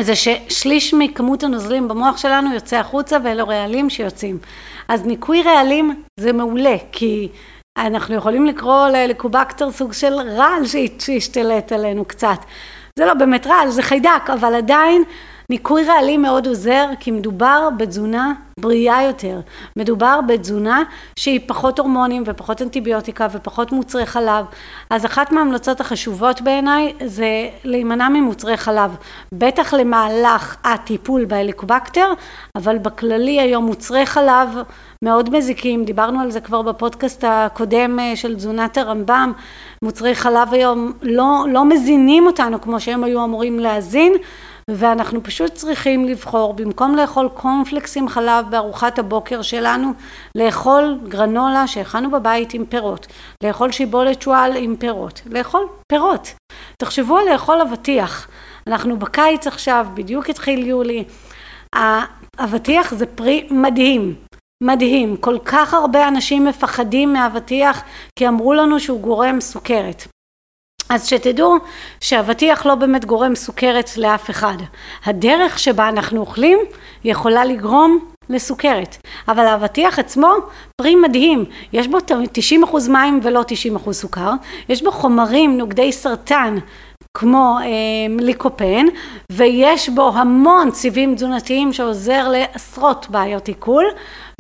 זה 0.02 0.14
ששליש 0.16 0.94
מכמות 0.94 1.44
הנוזלים 1.44 1.88
במוח 1.88 2.18
שלנו 2.18 2.54
יוצא 2.54 2.78
החוצה 2.78 3.18
ואלו 3.24 3.48
רעלים 3.48 3.90
שיוצאים. 3.90 4.38
אז 4.88 5.06
ניקוי 5.06 5.44
רעלים 5.44 6.04
זה 6.20 6.34
מעולה, 6.34 6.76
כי 6.92 7.30
אנחנו 7.78 8.16
יכולים 8.16 8.46
לקרוא 8.46 8.88
לקובקטור 8.88 9.72
סוג 9.72 9.94
של 9.94 10.14
רעל 10.14 10.62
שהשתלט 11.00 11.72
עלינו 11.72 12.06
קצת. 12.06 12.38
זה 13.00 13.06
לא 13.06 13.14
באמת 13.14 13.48
רעל, 13.48 13.70
זה 13.70 13.82
חיידק, 13.82 14.30
אבל 14.34 14.56
עדיין 14.56 15.04
ניקוי 15.54 15.84
רעלים 15.84 16.22
מאוד 16.22 16.48
עוזר, 16.48 16.86
כי 17.00 17.12
מדובר 17.12 17.70
בתזונה 17.78 18.34
בריאה 18.60 19.04
יותר. 19.04 19.40
מדובר 19.76 20.20
בתזונה 20.28 20.84
שהיא 21.20 21.40
פחות 21.48 21.80
הורמונים 21.80 22.24
ופחות 22.26 22.62
אנטיביוטיקה 22.62 23.28
ופחות 23.32 23.72
מוצרי 23.72 24.06
חלב. 24.06 24.46
אז 24.90 25.06
אחת 25.06 25.32
מההמלצות 25.32 25.82
החשובות 25.82 26.42
בעיניי 26.42 26.94
זה 27.06 27.50
להימנע 27.64 28.10
ממוצרי 28.10 28.58
חלב. 28.58 28.96
בטח 29.34 29.74
למהלך 29.74 30.56
הטיפול 30.64 31.26
בהליקובקטר, 31.26 32.14
אבל 32.58 32.78
בכללי 32.78 33.42
היום 33.42 33.66
מוצרי 33.66 34.06
חלב 34.06 34.50
מאוד 35.04 35.38
מזיקים, 35.38 35.86
דיברנו 35.86 36.20
על 36.20 36.32
זה 36.32 36.42
כבר 36.42 36.62
בפודקאסט 36.62 37.24
הקודם 37.28 38.00
אה, 38.00 38.16
של 38.16 38.36
תזונת 38.36 38.78
הרמב"ם, 38.78 39.32
מוצרי 39.84 40.16
חלב 40.16 40.54
היום 40.54 40.92
לא, 41.02 41.46
לא 41.50 41.66
מזינים 41.66 42.26
אותנו 42.28 42.62
כמו 42.62 42.80
שהם 42.80 43.04
היו 43.04 43.24
אמורים 43.24 43.60
להזין 43.60 44.14
ואנחנו 44.70 45.24
פשוט 45.24 45.54
צריכים 45.54 46.06
לבחור 46.06 46.54
במקום 46.54 46.96
לאכול 46.96 47.30
קורנפלקס 47.34 47.98
עם 47.98 48.10
חלב 48.10 48.46
בארוחת 48.50 49.00
הבוקר 49.00 49.42
שלנו 49.42 49.92
לאכול 50.38 51.00
גרנולה 51.08 51.68
שהכנו 51.68 52.12
בבית 52.12 52.54
עם 52.54 52.66
פירות 52.66 53.08
לאכול 53.44 53.72
שיבולת 53.72 54.22
שועל 54.22 54.56
עם 54.56 54.76
פירות 54.76 55.22
לאכול 55.26 55.68
פירות. 55.92 56.34
תחשבו 56.82 57.18
על 57.18 57.30
לאכול 57.34 57.62
אבטיח. 57.62 58.28
אנחנו 58.68 58.98
בקיץ 58.98 59.48
עכשיו 59.48 59.88
בדיוק 59.94 60.30
התחיל 60.30 60.68
יולי. 60.68 61.04
האבטיח 61.76 62.94
זה 62.94 63.06
פרי 63.06 63.48
מדהים 63.52 64.16
מדהים. 64.64 65.18
כל 65.18 65.38
כך 65.46 65.74
הרבה 65.74 66.08
אנשים 66.08 66.46
מפחדים 66.46 67.14
מאבטיח 67.14 67.84
כי 68.20 68.28
אמרו 68.28 68.54
לנו 68.54 68.80
שהוא 68.80 69.02
גורם 69.02 69.42
סוכרת 69.42 70.08
אז 70.90 71.08
שתדעו 71.08 71.56
שאבטיח 72.02 72.66
לא 72.66 72.76
באמת 72.76 73.06
גורם 73.06 73.36
סוכרת 73.36 73.98
לאף 73.98 74.30
אחד. 74.30 74.58
הדרך 75.06 75.60
שבה 75.60 75.90
אנחנו 75.90 76.20
אוכלים 76.20 76.60
יכולה 77.04 77.46
לגרום 77.46 78.00
לסוכרת. 78.30 78.98
אבל 79.28 79.46
האבטיח 79.46 80.00
עצמו 80.00 80.34
פרי 80.82 80.96
מדהים, 80.96 81.46
יש 81.74 81.88
בו 81.88 81.98
90% 81.98 82.90
מים 82.90 83.20
ולא 83.24 83.44
90% 83.88 83.92
סוכר, 83.92 84.32
יש 84.70 84.84
בו 84.84 84.92
חומרים 84.92 85.58
נוגדי 85.58 85.92
סרטן 85.92 86.58
כמו 87.18 87.58
אה, 87.62 87.68
ליקופן 88.20 88.86
ויש 89.32 89.90
בו 89.90 90.12
המון 90.16 90.72
סיבים 90.72 91.16
תזונתיים 91.16 91.74
שעוזר 91.74 92.28
לעשרות 92.30 93.08
בעיות 93.10 93.48
עיכול 93.48 93.86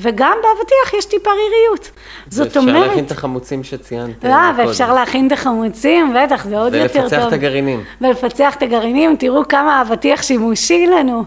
וגם 0.01 0.37
באבטיח 0.43 0.93
יש 0.97 1.05
טיפה 1.05 1.29
ריריות. 1.29 1.91
זאת 2.29 2.57
אומרת... 2.57 2.75
ואפשר 2.75 2.87
להכין 2.87 3.05
את 3.05 3.11
החמוצים 3.11 3.63
שציינת. 3.63 4.23
לא, 4.23 4.35
ואפשר 4.57 4.93
להכין 4.93 5.27
את 5.27 5.31
החמוצים, 5.31 6.13
בטח, 6.15 6.45
זה 6.45 6.57
עוד 6.57 6.73
יותר 6.73 6.93
טוב. 6.93 7.01
ולפצח 7.01 7.27
את 7.27 7.33
הגרעינים. 7.33 7.83
ולפצח 8.01 8.55
את 8.55 8.61
הגרעינים, 8.61 9.15
תראו 9.15 9.47
כמה 9.47 9.81
אבטיח 9.81 10.23
שימושי 10.23 10.87
לנו 10.87 11.23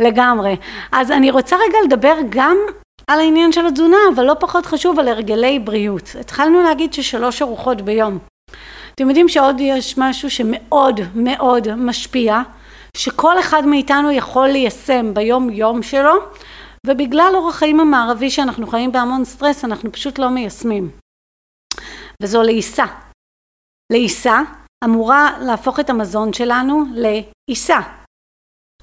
לגמרי. 0.00 0.56
אז 0.92 1.10
אני 1.10 1.30
רוצה 1.30 1.56
רגע 1.56 1.78
לדבר 1.86 2.14
גם 2.28 2.56
על 3.06 3.20
העניין 3.20 3.52
של 3.52 3.66
התזונה, 3.66 3.96
אבל 4.14 4.24
לא 4.24 4.34
פחות 4.40 4.66
חשוב 4.66 4.98
על 4.98 5.08
הרגלי 5.08 5.58
בריאות. 5.58 6.16
התחלנו 6.20 6.62
להגיד 6.62 6.92
ששלוש 6.92 7.42
ארוחות 7.42 7.82
ביום. 7.82 8.18
אתם 9.00 9.08
יודעים 9.08 9.28
שעוד 9.28 9.56
יש 9.60 9.98
משהו 9.98 10.30
שמאוד 10.30 11.00
מאוד 11.14 11.74
משפיע, 11.74 12.40
שכל 12.96 13.40
אחד 13.40 13.66
מאיתנו 13.66 14.10
יכול 14.10 14.48
ליישם 14.48 15.14
ביום 15.14 15.50
יום 15.50 15.82
שלו, 15.82 16.12
ובגלל 16.86 17.32
אורח 17.34 17.56
חיים 17.56 17.80
המערבי 17.80 18.30
שאנחנו 18.30 18.66
חיים 18.66 18.92
בהמון 18.92 19.24
סטרס 19.24 19.64
אנחנו 19.64 19.92
פשוט 19.92 20.18
לא 20.18 20.28
מיישמים. 20.28 20.90
וזו 22.22 22.42
לעיסה. 22.42 22.84
לעיסה 23.92 24.40
אמורה 24.84 25.38
להפוך 25.40 25.80
את 25.80 25.90
המזון 25.90 26.32
שלנו 26.32 26.84
לעיסה. 26.94 27.78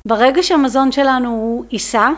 ברגע 0.07 0.43
שהמזון 0.43 0.91
שלנו 0.91 1.29
הוא 1.29 1.65
עיסה 1.69 2.09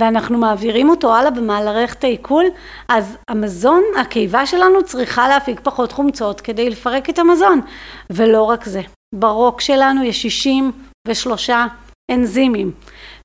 ואנחנו 0.00 0.38
מעבירים 0.38 0.88
אותו 0.90 1.14
הלאה 1.14 1.30
במערכת 1.30 2.04
העיכול 2.04 2.44
אז 2.88 3.16
המזון, 3.28 3.82
הקיבה 4.00 4.46
שלנו 4.46 4.84
צריכה 4.84 5.28
להפיק 5.28 5.60
פחות 5.62 5.92
חומצות 5.92 6.40
כדי 6.40 6.70
לפרק 6.70 7.10
את 7.10 7.18
המזון. 7.18 7.60
ולא 8.10 8.42
רק 8.42 8.64
זה, 8.64 8.80
ברוק 9.14 9.60
שלנו 9.60 10.04
יש 10.04 10.22
63 10.22 11.50
אנזימים 12.10 12.72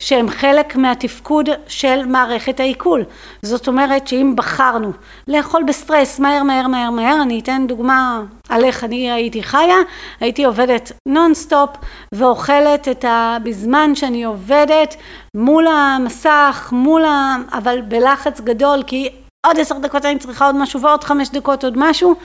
שהם 0.01 0.29
חלק 0.29 0.75
מהתפקוד 0.75 1.49
של 1.67 2.05
מערכת 2.05 2.59
העיכול. 2.59 3.03
זאת 3.41 3.67
אומרת 3.67 4.07
שאם 4.07 4.33
בחרנו 4.35 4.91
לאכול 5.27 5.63
בסטרס 5.63 6.19
מהר 6.19 6.43
מהר 6.43 6.67
מהר 6.67 6.91
מהר, 6.91 7.21
אני 7.21 7.39
אתן 7.39 7.65
דוגמה 7.67 8.21
על 8.49 8.63
איך 8.63 8.83
אני 8.83 9.11
הייתי 9.11 9.43
חיה, 9.43 9.77
הייתי 10.19 10.43
עובדת 10.43 10.91
נונסטופ 11.07 11.69
ואוכלת 12.15 12.87
את 12.87 13.05
ה... 13.05 13.37
בזמן 13.43 13.95
שאני 13.95 14.23
עובדת 14.23 14.95
מול 15.37 15.67
המסך, 15.67 16.69
מול 16.71 17.05
ה... 17.05 17.35
אבל 17.51 17.81
בלחץ 17.81 18.41
גדול 18.41 18.83
כי 18.87 19.09
עוד 19.47 19.59
עשר 19.59 19.77
דקות 19.77 20.05
אני 20.05 20.19
צריכה 20.19 20.45
עוד 20.45 20.55
משהו 20.55 20.81
ועוד 20.81 21.03
חמש 21.03 21.29
דקות 21.29 21.63
עוד 21.63 21.73
משהו, 21.77 22.15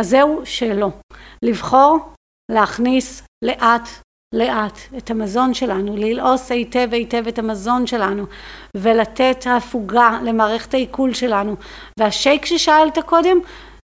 אז 0.00 0.08
זהו 0.08 0.40
שלא. 0.44 0.90
לבחור 1.42 1.98
להכניס 2.52 3.22
לאט 3.44 3.88
לאט 4.34 4.78
את 4.96 5.10
המזון 5.10 5.54
שלנו, 5.54 5.96
ללעוס 5.96 6.52
היטב 6.52 6.88
היטב 6.92 7.24
את 7.28 7.38
המזון 7.38 7.86
שלנו 7.86 8.24
ולתת 8.76 9.44
הפוגה 9.50 10.18
למערכת 10.22 10.74
העיכול 10.74 11.14
שלנו. 11.14 11.56
והשייק 12.00 12.44
ששאלת 12.46 12.98
קודם 12.98 13.38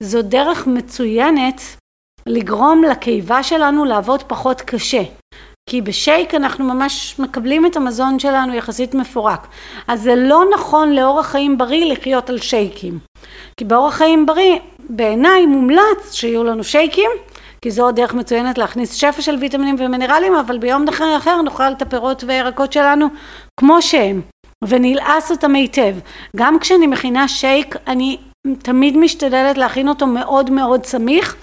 זו 0.03 0.21
דרך 0.21 0.67
מצוינת 0.67 1.61
לגרום 2.27 2.83
לקיבה 2.83 3.43
שלנו 3.43 3.85
לעבוד 3.85 4.23
פחות 4.23 4.61
קשה. 4.61 5.03
כי 5.69 5.81
בשייק 5.81 6.35
אנחנו 6.35 6.65
ממש 6.65 7.19
מקבלים 7.19 7.65
את 7.65 7.75
המזון 7.75 8.19
שלנו 8.19 8.55
יחסית 8.55 8.93
מפורק. 8.93 9.47
אז 9.87 10.01
זה 10.01 10.15
לא 10.15 10.43
נכון 10.53 10.93
לאורח 10.93 11.25
חיים 11.25 11.57
בריא 11.57 11.91
לחיות 11.91 12.29
על 12.29 12.39
שייקים. 12.39 12.99
כי 13.57 13.65
באורח 13.65 13.93
חיים 13.93 14.25
בריא 14.25 14.59
בעיניי 14.79 15.45
מומלץ 15.45 16.11
שיהיו 16.11 16.43
לנו 16.43 16.63
שייקים 16.63 17.11
כי 17.63 17.71
זו 17.71 17.91
דרך 17.91 18.13
מצוינת 18.13 18.57
להכניס 18.57 18.93
שפע 18.93 19.21
של 19.21 19.35
ויטמינים 19.35 19.75
ומינרלים, 19.79 20.35
אבל 20.35 20.57
ביום 20.57 20.85
אחר 21.17 21.41
נאכל 21.41 21.71
את 21.71 21.81
הפירות 21.81 22.23
והירקות 22.23 22.73
שלנו 22.73 23.07
כמו 23.59 23.81
שהם, 23.81 24.21
ונלעס 24.63 25.31
אותם 25.31 25.55
היטב. 25.55 25.95
גם 26.35 26.59
כשאני 26.59 26.87
מכינה 26.87 27.27
שייק, 27.27 27.75
אני 27.87 28.17
תמיד 28.61 28.97
משתדלת 28.97 29.57
להכין 29.57 29.87
אותו 29.87 30.07
מאוד 30.07 30.49
מאוד 30.49 30.85
סמיך, 30.85 31.35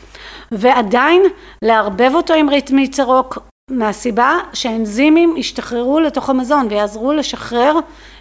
ועדיין 0.52 1.22
לערבב 1.64 2.10
אותו 2.14 2.34
עם 2.34 2.48
ריתמי 2.48 2.88
צרוק, 2.88 3.38
מהסיבה 3.70 4.38
שהאנזימים 4.52 5.36
ישתחררו 5.36 6.00
לתוך 6.00 6.30
המזון 6.30 6.66
ויעזרו 6.70 7.12
לשחרר 7.12 7.78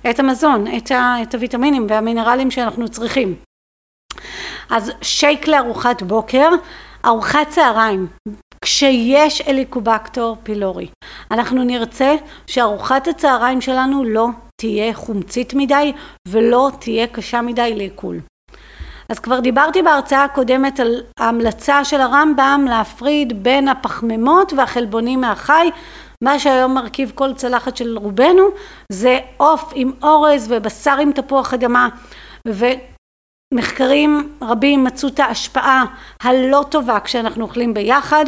את 0.10 0.20
המזון, 0.20 0.66
את, 0.78 0.92
ה, 0.92 1.16
את 1.22 1.36
הוויטמינים 1.36 1.88
והמינרלים 1.90 2.52
שאנחנו 2.52 2.90
צריכים. 2.90 3.36
אז 4.70 4.92
שייק 5.02 5.48
לארוחת 5.48 6.02
בוקר, 6.02 6.50
ארוחת 7.06 7.48
צהריים, 7.50 8.08
כשיש 8.62 9.42
אליקובקטור 9.42 10.38
פילורי, 10.44 10.88
אנחנו 11.32 11.64
נרצה 11.64 12.16
שארוחת 12.48 13.08
הצהריים 13.08 13.62
שלנו 13.62 14.04
לא 14.04 14.28
תהיה 14.62 14.94
חומצית 14.94 15.54
מדי 15.54 15.94
ולא 16.28 16.72
תהיה 16.80 17.08
קשה 17.08 17.42
מדי 17.42 17.74
לעיכול. 17.76 18.20
אז 19.10 19.20
כבר 19.20 19.40
דיברתי 19.40 19.82
בהרצאה 19.82 20.24
הקודמת 20.24 20.80
על 20.80 21.02
ההמלצה 21.20 21.86
של 21.86 22.02
הרמב"ם 22.02 22.66
להפריד 22.70 23.44
בין 23.44 23.68
הפחמימות 23.68 24.54
והחלבונים 24.54 25.22
מהחי 25.22 25.70
מה 26.24 26.40
שהיום 26.40 26.74
מרכיב 26.74 27.12
כל 27.16 27.34
צלחת 27.34 27.78
של 27.78 27.98
רובנו 27.98 28.44
זה 28.92 29.20
עוף 29.38 29.72
עם 29.76 29.92
אורז 30.04 30.48
ובשר 30.52 30.98
עם 31.02 31.12
תפוח 31.12 31.54
אדמה 31.54 31.90
מחקרים 33.54 34.30
רבים 34.42 34.84
מצאו 34.84 35.10
את 35.10 35.20
ההשפעה 35.20 35.86
הלא 36.24 36.66
טובה 36.70 37.00
כשאנחנו 37.00 37.44
אוכלים 37.44 37.74
ביחד 37.74 38.26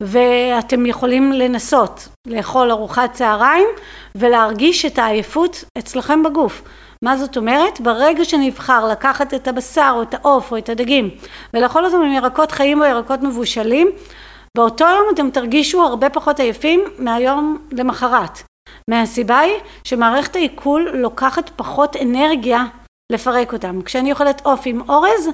ואתם 0.00 0.86
יכולים 0.86 1.32
לנסות 1.32 2.08
לאכול 2.26 2.70
ארוחת 2.70 3.12
צהריים 3.12 3.68
ולהרגיש 4.14 4.84
את 4.84 4.98
העייפות 4.98 5.64
אצלכם 5.78 6.22
בגוף. 6.22 6.62
מה 7.04 7.16
זאת 7.16 7.36
אומרת? 7.36 7.80
ברגע 7.80 8.24
שנבחר 8.24 8.88
לקחת 8.88 9.34
את 9.34 9.48
הבשר 9.48 9.92
או 9.96 10.02
את 10.02 10.14
העוף 10.14 10.52
או 10.52 10.58
את 10.58 10.68
הדגים 10.68 11.10
ולאכול 11.54 11.84
אותם 11.84 12.02
עם 12.02 12.12
ירקות 12.12 12.52
חיים 12.52 12.80
או 12.80 12.86
ירקות 12.86 13.22
מבושלים 13.22 13.90
באותו 14.56 14.84
יום 14.84 15.06
אתם 15.14 15.30
תרגישו 15.30 15.82
הרבה 15.82 16.10
פחות 16.10 16.40
עייפים 16.40 16.84
מהיום 16.98 17.58
למחרת. 17.72 18.42
מהסיבה 18.90 19.38
היא 19.38 19.54
שמערכת 19.84 20.36
העיכול 20.36 20.90
לוקחת 20.94 21.50
פחות 21.56 21.96
אנרגיה 21.96 22.64
לפרק 23.12 23.52
אותם. 23.52 23.82
כשאני 23.82 24.12
אוכלת 24.12 24.40
עוף 24.44 24.60
עם 24.64 24.80
אורז, 24.88 25.28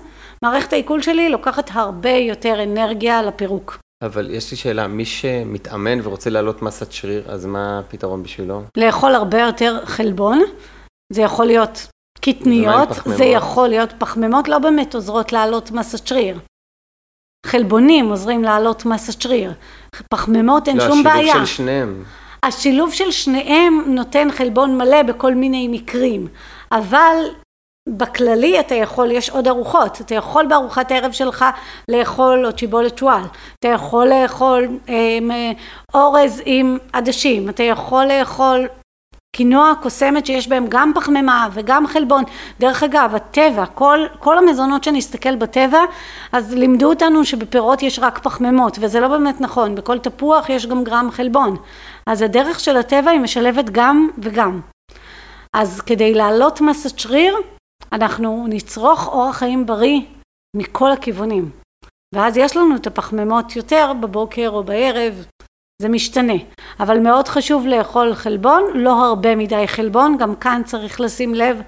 מערכת 0.44 0.72
העיכול 0.72 1.02
שלי 1.02 1.28
לוקחת 1.28 1.70
הרבה 1.72 2.10
יותר 2.10 2.62
אנרגיה 2.62 3.22
לפירוק. 3.22 3.78
אבל 4.04 4.30
יש 4.30 4.50
לי 4.50 4.56
שאלה, 4.56 4.86
מי 4.86 5.04
שמתאמן 5.04 5.98
ורוצה 6.02 6.30
להעלות 6.30 6.62
מסת 6.62 6.92
שריר, 6.92 7.32
אז 7.32 7.46
מה 7.46 7.78
הפתרון 7.78 8.22
בשבילו? 8.22 8.62
לאכול 8.76 9.14
הרבה 9.14 9.40
יותר 9.40 9.80
חלבון, 9.84 10.42
זה 11.12 11.22
יכול 11.22 11.46
להיות 11.46 11.88
קטניות, 12.20 12.88
זה 12.88 12.94
פחמימות? 12.94 13.20
יכול 13.42 13.68
להיות, 13.68 13.92
פחמימות 13.98 14.48
לא 14.48 14.58
באמת 14.58 14.94
עוזרות 14.94 15.32
להעלות 15.32 15.70
מסת 15.70 16.06
שריר. 16.06 16.38
חלבונים 17.46 18.08
עוזרים 18.08 18.42
להעלות 18.42 18.86
מסת 18.86 19.22
שריר. 19.22 19.52
פחמימות 20.10 20.68
אין 20.68 20.76
לא, 20.76 20.88
שום 20.88 21.02
בעיה. 21.02 21.18
השילוב 21.20 21.46
של 21.46 21.54
שניהם. 21.56 22.04
השילוב 22.42 22.92
של 22.92 23.10
שניהם 23.10 23.84
נותן 23.86 24.28
חלבון 24.30 24.78
מלא 24.78 25.02
בכל 25.02 25.34
מיני 25.34 25.68
מקרים, 25.68 26.26
אבל 26.72 27.16
בכללי 27.88 28.60
אתה 28.60 28.74
יכול, 28.74 29.10
יש 29.10 29.30
עוד 29.30 29.48
ארוחות, 29.48 30.00
אתה 30.00 30.14
יכול 30.14 30.46
בארוחת 30.46 30.90
הערב 30.90 31.12
שלך 31.12 31.44
לאכול 31.88 32.44
עוד 32.44 32.58
שיבולת 32.58 32.98
שועל, 32.98 33.22
אתה 33.58 33.68
יכול 33.68 34.08
לאכול 34.08 34.68
אה, 34.88 35.52
אורז 35.94 36.42
עם 36.44 36.78
עדשים, 36.92 37.48
אתה 37.48 37.62
יכול 37.62 38.04
לאכול 38.04 38.66
קינוע 39.36 39.72
קוסמת 39.82 40.26
שיש 40.26 40.48
בהם 40.48 40.66
גם 40.68 40.92
פחמימה 40.94 41.48
וגם 41.52 41.86
חלבון. 41.86 42.24
דרך 42.60 42.82
אגב, 42.82 43.14
הטבע, 43.14 43.66
כל, 43.66 43.98
כל 44.18 44.38
המזונות 44.38 44.84
שנסתכל 44.84 45.36
בטבע, 45.36 45.80
אז 46.32 46.54
לימדו 46.54 46.88
אותנו 46.88 47.24
שבפירות 47.24 47.82
יש 47.82 47.98
רק 47.98 48.18
פחמימות, 48.18 48.78
וזה 48.80 49.00
לא 49.00 49.08
באמת 49.08 49.40
נכון, 49.40 49.74
בכל 49.74 49.98
תפוח 49.98 50.48
יש 50.48 50.66
גם 50.66 50.84
גרם 50.84 51.08
חלבון. 51.12 51.56
אז 52.06 52.22
הדרך 52.22 52.60
של 52.60 52.76
הטבע 52.76 53.10
היא 53.10 53.20
משלבת 53.20 53.70
גם 53.72 54.08
וגם. 54.18 54.60
אז 55.56 55.80
כדי 55.80 56.14
להעלות 56.14 56.60
מסת 56.60 56.98
שריר, 56.98 57.36
אנחנו 57.92 58.46
נצרוך 58.48 59.08
אורח 59.08 59.36
חיים 59.36 59.66
בריא 59.66 60.00
מכל 60.56 60.92
הכיוונים. 60.92 61.50
ואז 62.14 62.36
יש 62.36 62.56
לנו 62.56 62.76
את 62.76 62.86
הפחמימות 62.86 63.56
יותר 63.56 63.92
בבוקר 64.00 64.48
או 64.48 64.64
בערב, 64.64 65.24
זה 65.82 65.88
משתנה. 65.88 66.34
אבל 66.80 66.98
מאוד 66.98 67.28
חשוב 67.28 67.66
לאכול 67.66 68.14
חלבון, 68.14 68.62
לא 68.74 69.04
הרבה 69.04 69.36
מדי 69.36 69.66
חלבון, 69.66 70.16
גם 70.18 70.36
כאן 70.36 70.62
צריך 70.64 71.00
לשים 71.00 71.34
לב, 71.34 71.62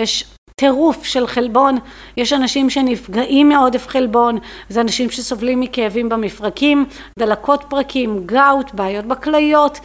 יש 0.00 0.24
טירוף 0.60 1.04
של 1.04 1.26
חלבון, 1.26 1.78
יש 2.16 2.32
אנשים 2.32 2.70
שנפגעים 2.70 3.48
מעודף 3.48 3.86
חלבון, 3.86 4.38
זה 4.68 4.80
אנשים 4.80 5.10
שסובלים 5.10 5.60
מכאבים 5.60 6.08
במפרקים, 6.08 6.86
דלקות 7.18 7.64
פרקים, 7.68 8.26
גאוט, 8.26 8.74
בעיות 8.74 9.04
בכליות, 9.04 9.78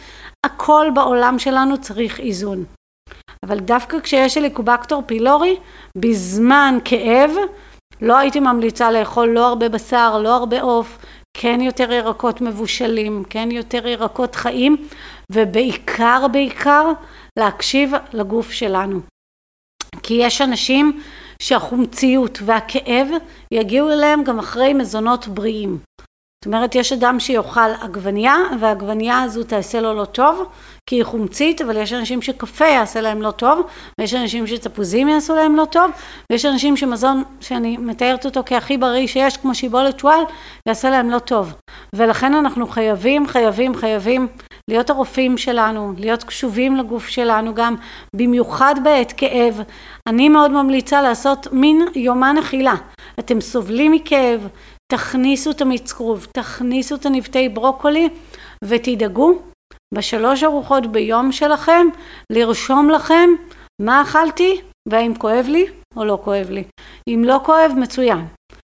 הכל 0.46 0.86
בעולם 0.94 1.38
שלנו 1.38 1.80
צריך 1.80 2.20
איזון. 2.20 2.64
אבל 3.46 3.58
דווקא 3.58 4.00
כשיש 4.00 4.36
הליקובקטור 4.36 5.02
פילורי, 5.06 5.56
בזמן 5.96 6.78
כאב, 6.84 7.30
לא 8.00 8.18
הייתי 8.18 8.40
ממליצה 8.40 8.90
לאכול 8.90 9.28
לא 9.28 9.46
הרבה 9.46 9.68
בשר, 9.68 10.18
לא 10.22 10.36
הרבה 10.36 10.62
עוף, 10.62 10.98
כן 11.36 11.60
יותר 11.60 11.92
ירקות 11.92 12.40
מבושלים, 12.40 13.24
כן 13.30 13.50
יותר 13.50 13.86
ירקות 13.86 14.34
חיים, 14.34 14.76
ובעיקר 15.32 16.26
בעיקר 16.32 16.92
להקשיב 17.38 17.92
לגוף 18.12 18.50
שלנו. 18.50 19.00
כי 20.02 20.14
יש 20.14 20.40
אנשים 20.40 21.00
שהחומציות 21.42 22.38
והכאב 22.44 23.08
יגיעו 23.52 23.90
אליהם 23.90 24.24
גם 24.24 24.38
אחרי 24.38 24.72
מזונות 24.72 25.28
בריאים. 25.28 25.78
אומרת, 26.46 26.74
יש 26.74 26.92
אדם 26.92 27.20
שיאכל 27.20 27.70
עגבנייה, 27.80 28.36
והעגבנייה 28.60 29.22
הזו 29.22 29.44
תעשה 29.44 29.80
לו 29.80 29.94
לא 29.94 30.04
טוב, 30.04 30.48
כי 30.86 30.96
היא 30.96 31.04
חומצית, 31.04 31.60
אבל 31.62 31.76
יש 31.76 31.92
אנשים 31.92 32.22
שקפה 32.22 32.64
יעשה 32.64 33.00
להם 33.00 33.22
לא 33.22 33.30
טוב, 33.30 33.66
ויש 34.00 34.14
אנשים 34.14 34.46
שתפוזים 34.46 35.08
יעשו 35.08 35.34
להם 35.34 35.56
לא 35.56 35.64
טוב, 35.64 35.90
ויש 36.32 36.44
אנשים 36.44 36.76
שמזון 36.76 37.22
שאני 37.40 37.76
מתארת 37.76 38.24
אותו 38.24 38.42
כהכי 38.46 38.76
בריא 38.76 39.06
שיש, 39.06 39.36
כמו 39.36 39.54
שיבולת 39.54 39.98
שועל, 39.98 40.22
יעשה 40.68 40.90
להם 40.90 41.10
לא 41.10 41.18
טוב. 41.18 41.54
ולכן 41.94 42.34
אנחנו 42.34 42.66
חייבים, 42.66 43.26
חייבים, 43.26 43.74
חייבים 43.74 44.26
להיות 44.68 44.90
הרופאים 44.90 45.38
שלנו, 45.38 45.92
להיות 45.98 46.24
קשובים 46.24 46.76
לגוף 46.76 47.08
שלנו 47.08 47.54
גם, 47.54 47.74
במיוחד 48.16 48.74
בעת 48.84 49.12
כאב. 49.16 49.62
אני 50.08 50.28
מאוד 50.28 50.50
ממליצה 50.50 51.02
לעשות 51.02 51.46
מין 51.52 51.86
יומן 51.94 52.36
אכילה. 52.38 52.74
אתם 53.18 53.40
סובלים 53.40 53.92
מכאב, 53.92 54.48
תכניסו 54.92 55.50
את 55.50 55.60
המיץ 55.60 55.92
כרוב, 55.92 56.26
תכניסו 56.36 56.94
את 56.94 57.06
הנבטי 57.06 57.48
ברוקולי 57.48 58.08
ותדאגו 58.64 59.38
בשלוש 59.94 60.44
ארוחות 60.44 60.86
ביום 60.86 61.32
שלכם 61.32 61.86
לרשום 62.32 62.90
לכם 62.90 63.30
מה 63.82 64.02
אכלתי 64.02 64.60
והאם 64.88 65.14
כואב 65.14 65.46
לי 65.48 65.66
או 65.96 66.04
לא 66.04 66.18
כואב 66.24 66.50
לי. 66.50 66.64
אם 67.08 67.22
לא 67.26 67.40
כואב 67.44 67.72
מצוין. 67.76 68.26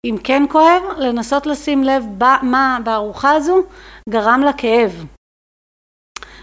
אם 0.06 0.15
כן 0.24 0.43
כואב 0.50 0.82
לנסות 0.98 1.46
לשים 1.46 1.84
לב 1.84 2.04
מה 2.41 2.78
בארוחה 2.84 3.32
הזו 3.32 3.63
גרם 4.10 4.41
לכאב. 4.50 5.06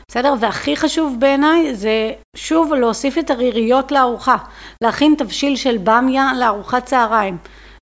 בסדר? 0.09 0.35
והכי 0.40 0.77
חשוב 0.77 1.16
בעיניי 1.18 1.74
זה 1.74 2.12
שוב 2.37 2.74
להוסיף 2.74 3.18
את 3.18 3.31
הריריות 3.31 3.92
לארוחה, 3.92 4.37
להכין 4.85 5.14
תבשיל 5.18 5.57
של 5.57 5.79
במיה 5.79 6.31
לארוחת 6.38 6.85
צהריים 6.85 7.37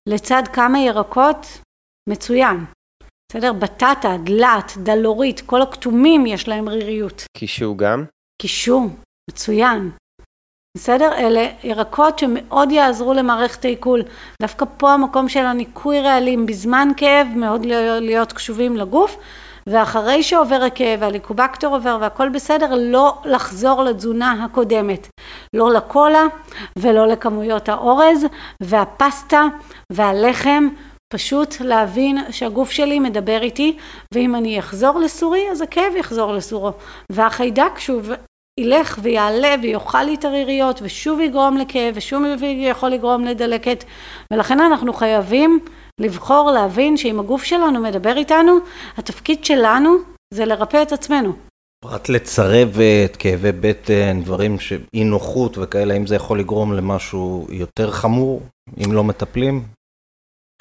לצד 0.09 0.43
כמה 0.53 0.79
ירקות 0.79 1.47
מצוין. 2.09 2.65
בסדר? 3.31 3.53
בטטה, 3.53 4.17
דלת, 4.23 4.73
דלורית, 4.77 5.41
כל 5.41 5.61
הכתומים 5.61 6.25
יש 6.25 6.47
להם 6.47 6.69
ריריות. 6.69 7.23
קישור 7.37 7.77
גם? 7.77 8.05
קישור, 8.41 8.89
מצוין. 9.29 9.91
בסדר? 10.77 11.13
אלה 11.17 11.47
ירקות 11.63 12.19
שמאוד 12.19 12.71
יעזרו 12.71 13.13
למערכת 13.13 13.65
העיכול. 13.65 14.01
דווקא 14.41 14.65
פה 14.77 14.93
המקום 14.93 15.29
של 15.29 15.45
הניקוי 15.45 16.01
רעלים 16.01 16.45
בזמן 16.45 16.87
כאב, 16.97 17.27
מאוד 17.35 17.65
להיות 18.01 18.33
קשובים 18.33 18.77
לגוף, 18.77 19.17
ואחרי 19.67 20.23
שעובר 20.23 20.63
הכאב 20.67 21.01
והליקובקטור 21.01 21.75
עובר 21.75 21.97
והכל 22.01 22.29
בסדר, 22.29 22.75
לא 22.75 23.17
לחזור 23.25 23.83
לתזונה 23.83 24.45
הקודמת. 24.45 25.07
לא 25.55 25.73
לקולה 25.73 26.23
ולא 26.79 27.07
לכמויות 27.07 27.69
האורז 27.69 28.25
והפסטה 28.61 29.43
והלחם. 29.91 30.67
פשוט 31.13 31.61
להבין 31.61 32.17
שהגוף 32.31 32.71
שלי 32.71 32.99
מדבר 32.99 33.41
איתי, 33.41 33.77
ואם 34.13 34.35
אני 34.35 34.59
אחזור 34.59 34.99
לסורי, 34.99 35.51
אז 35.51 35.61
הכאב 35.61 35.93
יחזור 35.97 36.33
לסורו. 36.33 36.71
והחיידק 37.11 37.79
שוב 37.79 38.09
ילך 38.59 38.99
ויעלה 39.01 39.55
ויאכל 39.61 40.03
לי 40.03 40.15
את 40.15 40.25
הריריות, 40.25 40.79
ושוב 40.83 41.19
יגרום 41.19 41.57
לכאב, 41.57 41.93
ושוב 41.97 42.21
יכול 42.41 42.89
לגרום 42.89 43.25
לדלקת. 43.25 43.83
ולכן 44.33 44.59
אנחנו 44.59 44.93
חייבים 44.93 45.59
לבחור 46.01 46.51
להבין 46.51 46.97
שאם 46.97 47.19
הגוף 47.19 47.43
שלנו 47.43 47.81
מדבר 47.81 48.17
איתנו, 48.17 48.57
התפקיד 48.97 49.45
שלנו 49.45 49.97
זה 50.33 50.45
לרפא 50.45 50.81
את 50.81 50.91
עצמנו. 50.91 51.33
פרט 51.83 52.09
לצרבת, 52.09 53.15
כאבי 53.19 53.51
בטן, 53.51 54.21
דברים 54.23 54.59
שאי 54.59 55.03
נוחות 55.03 55.57
וכאלה, 55.57 55.93
אם 55.93 56.07
זה 56.07 56.15
יכול 56.15 56.39
לגרום 56.39 56.73
למשהו 56.73 57.47
יותר 57.49 57.91
חמור, 57.91 58.41
אם 58.85 58.93
לא 58.93 59.03
מטפלים? 59.03 59.63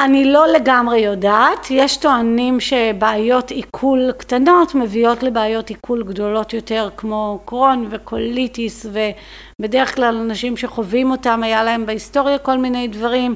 אני 0.02 0.24
לא 0.24 0.46
לגמרי 0.46 0.98
יודעת, 0.98 1.66
יש 1.70 1.96
טוענים 1.96 2.60
שבעיות 2.60 3.50
עיכול 3.50 4.12
קטנות 4.18 4.74
מביאות 4.74 5.22
לבעיות 5.22 5.68
עיכול 5.68 6.02
גדולות 6.02 6.52
יותר 6.52 6.88
כמו 6.96 7.40
קרון 7.44 7.88
וקוליטיס 7.90 8.86
ובדרך 8.86 9.94
כלל 9.94 10.16
אנשים 10.16 10.56
שחווים 10.56 11.10
אותם 11.10 11.42
היה 11.42 11.64
להם 11.64 11.86
בהיסטוריה 11.86 12.38
כל 12.38 12.58
מיני 12.58 12.88
דברים. 12.88 13.34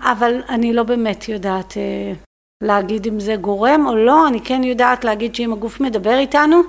אבל 0.00 0.42
אני 0.48 0.72
לא 0.72 0.82
באמת 0.82 1.28
יודעת 1.28 1.74
להגיד 2.62 3.06
אם 3.06 3.20
זה 3.20 3.36
גורם 3.36 3.86
או 3.86 3.96
לא, 3.96 4.28
אני 4.28 4.40
כן 4.40 4.64
יודעת 4.64 5.04
להגיד 5.04 5.34
שאם 5.34 5.52
הגוף 5.52 5.80
מדבר 5.80 6.18
איתנו 6.18 6.60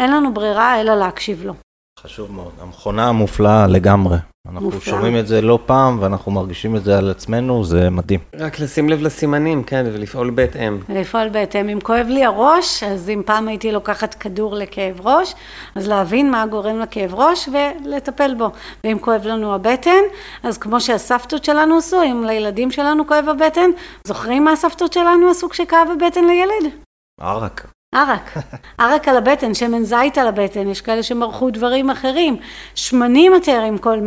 אין 0.00 0.10
לנו 0.10 0.34
ברירה 0.34 0.80
אלא 0.80 0.94
להקשיב 0.94 1.44
לו. 1.44 1.54
חשוב 2.04 2.32
מאוד, 2.32 2.52
המכונה 2.60 3.08
המופלאה 3.08 3.66
לגמרי. 3.66 4.16
אנחנו 4.48 4.70
מופלא. 4.70 4.80
שומעים 4.80 5.18
את 5.18 5.26
זה 5.26 5.40
לא 5.42 5.58
פעם 5.66 5.98
ואנחנו 6.00 6.32
מרגישים 6.32 6.76
את 6.76 6.84
זה 6.84 6.98
על 6.98 7.10
עצמנו, 7.10 7.64
זה 7.64 7.90
מדהים. 7.90 8.20
רק 8.36 8.60
לשים 8.60 8.88
לב 8.88 9.02
לסימנים, 9.02 9.64
כן, 9.64 9.86
ולפעול 9.92 10.30
בהתאם. 10.30 10.78
לפעול 10.88 11.28
בהתאם. 11.28 11.68
אם 11.68 11.80
כואב 11.80 12.06
לי 12.08 12.24
הראש, 12.24 12.82
אז 12.82 13.10
אם 13.10 13.22
פעם 13.26 13.48
הייתי 13.48 13.72
לוקחת 13.72 14.14
כדור 14.14 14.54
לכאב 14.54 15.06
ראש, 15.06 15.34
אז 15.74 15.88
להבין 15.88 16.30
מה 16.30 16.46
גורם 16.46 16.80
לכאב 16.80 17.14
ראש 17.14 17.48
ולטפל 17.52 18.34
בו. 18.34 18.50
ואם 18.84 18.98
כואב 19.00 19.26
לנו 19.26 19.54
הבטן, 19.54 20.02
אז 20.42 20.58
כמו 20.58 20.80
שהסבתות 20.80 21.44
שלנו 21.44 21.78
עשו, 21.78 22.02
אם 22.02 22.24
לילדים 22.26 22.70
שלנו 22.70 23.06
כואב 23.06 23.28
הבטן, 23.28 23.70
זוכרים 24.06 24.44
מה 24.44 24.52
הסבתות 24.52 24.92
שלנו 24.92 25.30
עשו 25.30 25.48
כשכאב 25.48 25.88
הבטן 25.92 26.24
לילד? 26.24 26.72
ערק. 27.20 27.73
ערק, 27.94 28.30
ערק 28.78 29.08
על 29.08 29.16
הבטן, 29.16 29.54
שמן 29.54 29.84
זית 29.84 30.18
על 30.18 30.28
הבטן, 30.28 30.68
יש 30.68 30.80
כאלה 30.80 31.02
שמרחו 31.02 31.50
דברים 31.50 31.90
אחרים, 31.90 32.36
שמנים 32.74 33.32
עם 33.48 33.78
כל, 33.78 33.98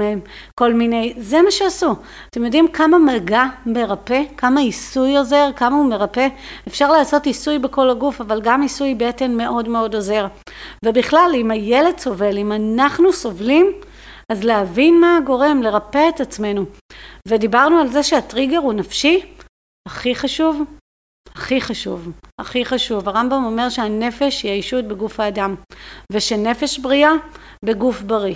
כל 0.60 0.74
מיני, 0.74 1.14
זה 1.18 1.42
מה 1.42 1.52
שעשו. 1.52 1.96
אתם 2.30 2.46
יודעים 2.46 2.68
כמה 2.68 2.98
מגע 2.98 3.44
מרפא, 3.66 4.22
כמה 4.38 4.60
עיסוי 4.60 5.18
עוזר, 5.18 5.50
כמה 5.56 5.76
הוא 5.76 5.90
מרפא? 5.90 6.28
אפשר 6.68 6.92
לעשות 6.92 7.26
עיסוי 7.26 7.60
בכל 7.60 7.90
הגוף, 7.90 8.22
אבל 8.22 8.42
גם 8.42 8.62
עיסוי 8.62 8.96
בטן 8.96 9.38
מאוד 9.38 9.70
מאוד 9.70 9.96
עוזר. 9.96 10.28
ובכלל, 10.86 11.32
אם 11.36 11.52
הילד 11.52 12.00
סובל, 12.00 12.38
אם 12.38 12.52
אנחנו 12.52 13.14
סובלים, 13.14 13.72
אז 14.32 14.44
להבין 14.44 15.00
מה 15.00 15.18
הגורם, 15.18 15.64
לרפא 15.64 16.10
את 16.10 16.22
עצמנו. 16.22 16.66
ודיברנו 17.28 17.80
על 17.80 17.88
זה 17.88 18.04
שהטריגר 18.04 18.58
הוא 18.58 18.74
נפשי, 18.74 19.22
הכי 19.88 20.16
חשוב, 20.16 20.62
הכי 21.36 21.62
חשוב, 21.62 22.12
הכי 22.42 22.66
חשוב. 22.66 23.10
הרמב"ם 23.10 23.44
אומר 23.46 23.70
שהנפש 23.70 24.44
היא 24.44 24.52
הישות 24.52 24.86
בגוף 24.86 25.20
האדם, 25.20 25.56
ושנפש 26.12 26.80
בריאה 26.80 27.12
בגוף 27.66 28.02
בריא. 28.02 28.36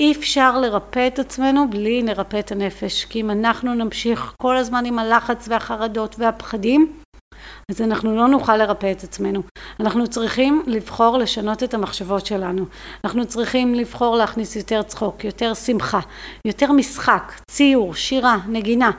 אי 0.00 0.12
אפשר 0.12 0.58
לרפא 0.58 1.06
את 1.06 1.18
עצמנו 1.18 1.70
בלי 1.70 2.02
לרפא 2.02 2.38
את 2.38 2.52
הנפש, 2.52 3.04
כי 3.04 3.20
אם 3.20 3.30
אנחנו 3.30 3.74
נמשיך 3.74 4.34
כל 4.42 4.56
הזמן 4.56 4.86
עם 4.86 4.98
הלחץ 4.98 5.48
והחרדות 5.48 6.16
והפחדים, 6.18 6.92
אז 7.70 7.82
אנחנו 7.82 8.16
לא 8.16 8.28
נוכל 8.28 8.56
לרפא 8.56 8.92
את 8.92 9.04
עצמנו. 9.04 9.42
אנחנו 9.80 10.08
צריכים 10.08 10.62
לבחור 10.66 11.18
לשנות 11.18 11.62
את 11.62 11.74
המחשבות 11.74 12.26
שלנו. 12.26 12.64
אנחנו 13.04 13.26
צריכים 13.26 13.74
לבחור 13.74 14.16
להכניס 14.16 14.56
יותר 14.56 14.82
צחוק, 14.82 15.24
יותר 15.24 15.54
שמחה, 15.54 16.00
יותר 16.44 16.72
משחק, 16.72 17.32
ציור, 17.50 17.94
שירה, 17.94 18.36
נגינה. 18.48 18.90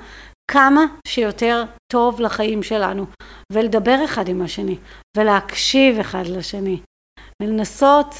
כמה 0.52 0.86
שיותר 1.08 1.64
טוב 1.92 2.22
לחיים 2.22 2.64
שלנו, 2.64 3.06
ולדבר 3.54 4.06
אחד 4.06 4.28
עם 4.28 4.42
השני, 4.42 4.78
ולהקשיב 5.18 6.00
אחד 6.00 6.28
לשני, 6.28 6.80
ולנסות, 7.42 8.16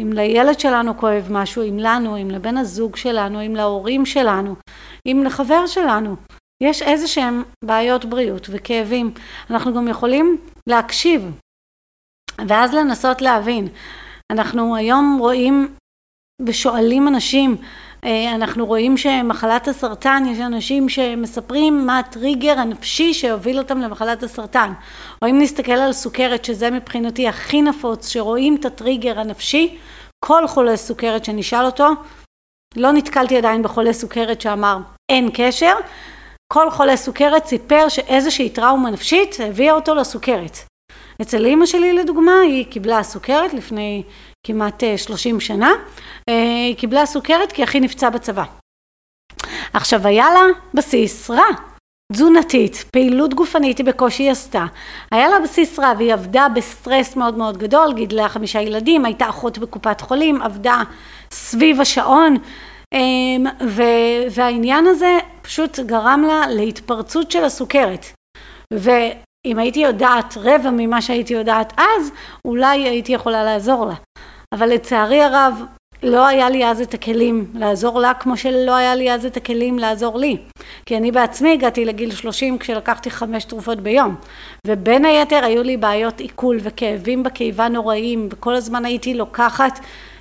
אם 0.00 0.12
לילד 0.12 0.60
שלנו 0.60 0.96
כואב 0.96 1.28
משהו, 1.30 1.62
אם 1.62 1.78
לנו, 1.78 2.16
אם 2.16 2.30
לבן 2.30 2.56
הזוג 2.56 2.96
שלנו, 2.96 3.46
אם 3.46 3.56
להורים 3.56 4.06
שלנו, 4.06 4.54
אם 5.06 5.22
לחבר 5.26 5.66
שלנו, 5.66 6.16
יש 6.62 6.82
איזה 6.82 7.08
שהם 7.08 7.42
בעיות 7.64 8.04
בריאות 8.04 8.46
וכאבים, 8.50 9.14
אנחנו 9.50 9.74
גם 9.74 9.88
יכולים 9.88 10.36
להקשיב, 10.68 11.22
ואז 12.48 12.74
לנסות 12.74 13.22
להבין. 13.22 13.68
אנחנו 14.32 14.76
היום 14.76 15.16
רואים 15.20 15.74
ושואלים 16.46 17.08
אנשים 17.08 17.56
אנחנו 18.34 18.66
רואים 18.66 18.96
שמחלת 18.96 19.68
הסרטן, 19.68 20.22
יש 20.28 20.38
אנשים 20.40 20.88
שמספרים 20.88 21.86
מה 21.86 21.98
הטריגר 21.98 22.58
הנפשי 22.58 23.14
שהוביל 23.14 23.58
אותם 23.58 23.80
למחלת 23.80 24.22
הסרטן. 24.22 24.72
או 25.22 25.28
אם 25.30 25.38
נסתכל 25.40 25.72
על 25.72 25.92
סוכרת, 25.92 26.44
שזה 26.44 26.70
מבחינתי 26.70 27.28
הכי 27.28 27.62
נפוץ, 27.62 28.08
שרואים 28.08 28.56
את 28.56 28.64
הטריגר 28.64 29.20
הנפשי, 29.20 29.78
כל 30.24 30.46
חולה 30.46 30.76
סוכרת 30.76 31.24
שנשאל 31.24 31.64
אותו, 31.64 31.88
לא 32.76 32.92
נתקלתי 32.92 33.36
עדיין 33.36 33.62
בחולה 33.62 33.92
סוכרת 33.92 34.40
שאמר 34.40 34.78
אין 35.12 35.30
קשר, 35.34 35.74
כל 36.52 36.70
חולה 36.70 36.96
סוכרת 36.96 37.46
סיפר 37.46 37.88
שאיזושהי 37.88 38.50
טראומה 38.50 38.90
נפשית 38.90 39.36
הביאה 39.48 39.74
אותו 39.74 39.94
לסוכרת. 39.94 40.58
אצל 41.22 41.46
אימא 41.46 41.66
שלי 41.66 41.92
לדוגמה, 41.92 42.40
היא 42.40 42.66
קיבלה 42.66 43.02
סוכרת 43.02 43.54
לפני 43.54 44.02
כמעט 44.46 44.82
30 44.96 45.34
אה, 45.34 45.40
שנה, 45.40 45.72
אה, 46.28 46.64
היא 46.66 46.76
קיבלה 46.76 47.06
סוכרת 47.06 47.52
כי 47.52 47.64
אחי 47.64 47.80
נפצע 47.80 48.10
בצבא. 48.10 48.44
עכשיו 49.72 50.06
היה 50.06 50.26
לה 50.30 50.44
בסיס 50.74 51.30
רע, 51.30 51.44
תזונתית, 52.12 52.84
פעילות 52.92 53.34
גופנית 53.34 53.78
היא 53.78 53.86
בקושי 53.86 54.30
עשתה, 54.30 54.66
היה 55.10 55.28
לה 55.28 55.40
בסיס 55.40 55.78
רע 55.78 55.92
והיא 55.98 56.12
עבדה 56.12 56.46
בסטרס 56.54 57.16
מאוד 57.16 57.36
מאוד 57.36 57.58
גדול, 57.58 57.92
גידלה 57.94 58.28
חמישה 58.28 58.60
ילדים, 58.60 59.04
הייתה 59.04 59.28
אחות 59.28 59.58
בקופת 59.58 60.00
חולים, 60.00 60.42
עבדה 60.42 60.82
סביב 61.32 61.80
השעון 61.80 62.36
אמ, 62.94 63.46
והעניין 64.30 64.86
הזה 64.86 65.18
פשוט 65.42 65.80
גרם 65.80 66.24
לה 66.26 66.46
להתפרצות 66.48 67.30
של 67.30 67.44
הסוכרת. 67.44 68.06
ואם 68.74 69.58
הייתי 69.58 69.80
יודעת 69.80 70.36
רבע 70.36 70.70
ממה 70.70 71.02
שהייתי 71.02 71.34
יודעת 71.34 71.72
אז, 71.76 72.10
אולי 72.44 72.88
הייתי 72.88 73.12
יכולה 73.12 73.44
לעזור 73.44 73.86
לה. 73.86 73.94
אבל 74.54 74.68
לצערי 74.68 75.22
הרב 75.22 75.62
לא 76.02 76.26
היה 76.26 76.50
לי 76.50 76.66
אז 76.66 76.80
את 76.80 76.94
הכלים 76.94 77.50
לעזור 77.54 78.00
לה 78.00 78.14
כמו 78.14 78.36
שלא 78.36 78.76
היה 78.76 78.94
לי 78.94 79.12
אז 79.12 79.26
את 79.26 79.36
הכלים 79.36 79.78
לעזור 79.78 80.18
לי. 80.18 80.36
כי 80.86 80.96
אני 80.96 81.12
בעצמי 81.12 81.52
הגעתי 81.52 81.84
לגיל 81.84 82.10
30 82.10 82.58
כשלקחתי 82.58 83.10
חמש 83.10 83.44
תרופות 83.44 83.80
ביום. 83.80 84.14
ובין 84.66 85.04
היתר 85.04 85.44
היו 85.44 85.62
לי 85.62 85.76
בעיות 85.76 86.20
עיכול 86.20 86.58
וכאבים 86.62 87.22
בקיבה 87.22 87.68
נוראיים 87.68 88.28
וכל 88.30 88.54
הזמן 88.54 88.84
הייתי 88.84 89.14
לוקחת 89.14 89.80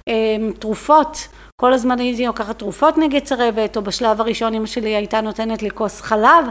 אה, 0.09 0.13
תרופות. 0.59 1.27
כל 1.61 1.73
הזמן 1.73 1.99
הייתי 1.99 2.25
לוקחת 2.25 2.59
תרופות 2.59 2.97
נגד 2.97 3.23
צרבת 3.23 3.77
או 3.77 3.81
בשלב 3.81 4.21
הראשון 4.21 4.53
אמא 4.53 4.65
שלי 4.65 4.95
הייתה 4.95 5.21
נותנת 5.21 5.63
לי 5.63 5.71
כוס 5.71 6.01
חלב 6.01 6.45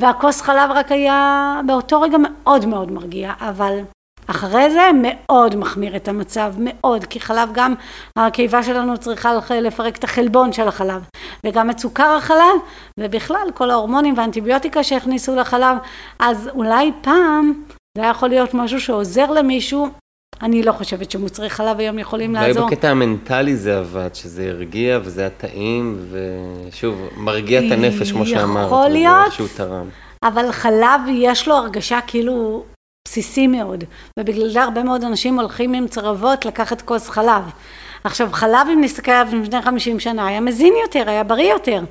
והכוס 0.00 0.40
חלב 0.40 0.70
רק 0.70 0.92
היה 0.92 1.60
באותו 1.66 2.00
רגע 2.00 2.16
מאוד 2.20 2.66
מאוד 2.66 2.90
מרגיע 2.90 3.32
אבל 3.40 3.80
אחרי 4.26 4.70
זה 4.70 4.90
מאוד 5.02 5.56
מחמיר 5.56 5.96
את 5.96 6.08
המצב, 6.08 6.54
מאוד, 6.58 7.04
כי 7.04 7.20
חלב 7.20 7.48
גם, 7.52 7.74
הקיבה 8.18 8.62
שלנו 8.62 8.98
צריכה 8.98 9.32
לפרק 9.60 9.96
את 9.96 10.04
החלבון 10.04 10.52
של 10.52 10.68
החלב, 10.68 11.02
וגם 11.46 11.70
את 11.70 11.78
סוכר 11.78 12.16
החלב, 12.18 12.56
ובכלל 13.00 13.46
כל 13.54 13.70
ההורמונים 13.70 14.18
והאנטיביוטיקה 14.18 14.82
שהכניסו 14.82 15.36
לחלב, 15.36 15.76
אז 16.18 16.48
אולי 16.54 16.92
פעם 17.00 17.52
זה 17.98 18.02
היה 18.02 18.10
יכול 18.10 18.28
להיות 18.28 18.54
משהו 18.54 18.80
שעוזר 18.80 19.30
למישהו, 19.30 19.88
אני 20.42 20.62
לא 20.62 20.72
חושבת 20.72 21.10
שמוצרי 21.10 21.50
חלב 21.50 21.80
היום 21.80 21.98
יכולים 21.98 22.34
לעזור. 22.34 22.62
אולי 22.62 22.76
בקטע 22.76 22.90
המנטלי 22.90 23.56
זה 23.56 23.78
עבד, 23.78 24.14
שזה 24.14 24.48
הרגיע 24.48 24.98
וזה 25.02 25.20
היה 25.20 25.30
טעים, 25.30 25.98
ושוב, 26.10 27.08
מרגיע 27.16 27.60
את 27.66 27.72
הנפש 27.72 28.12
כמו 28.12 28.26
שאמרת, 28.26 28.66
יכול 28.66 28.88
להיות, 28.88 29.32
שהוא 29.32 29.48
תרם. 29.56 29.86
אבל 30.24 30.52
חלב 30.52 31.00
יש 31.08 31.48
לו 31.48 31.54
הרגשה 31.54 31.98
כאילו 32.06 32.64
בסיסי 33.08 33.46
מאוד, 33.46 33.84
ובגלל 34.18 34.48
זה 34.48 34.62
הרבה 34.62 34.82
מאוד 34.82 35.04
אנשים 35.04 35.40
הולכים 35.40 35.74
עם 35.74 35.88
צרבות 35.88 36.44
לקחת 36.44 36.82
כוס 36.82 37.08
חלב. 37.08 37.42
עכשיו 38.04 38.28
חלב 38.32 38.66
אם 38.72 38.80
נסתכל 38.80 39.12
עליו 39.12 39.40
לפני 39.42 39.62
50 39.62 40.00
שנה 40.00 40.26
היה 40.26 40.40
מזין 40.40 40.74
יותר, 40.82 41.10
היה 41.10 41.24
בריא 41.24 41.52
יותר. 41.52 41.82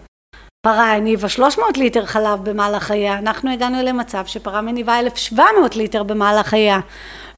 פרה 0.66 0.94
הניבה 0.94 1.30
300 1.30 1.78
ליטר 1.78 2.06
חלב 2.06 2.50
במהלך 2.50 2.84
חייה, 2.84 3.20
אנחנו 3.20 3.54
הגענו 3.54 3.78
למצב 3.84 4.26
שפרה 4.26 4.62
מניבה 4.62 5.00
1,700 5.00 5.76
ליטר 5.76 6.04
במהלך 6.04 6.48
חייה. 6.48 6.80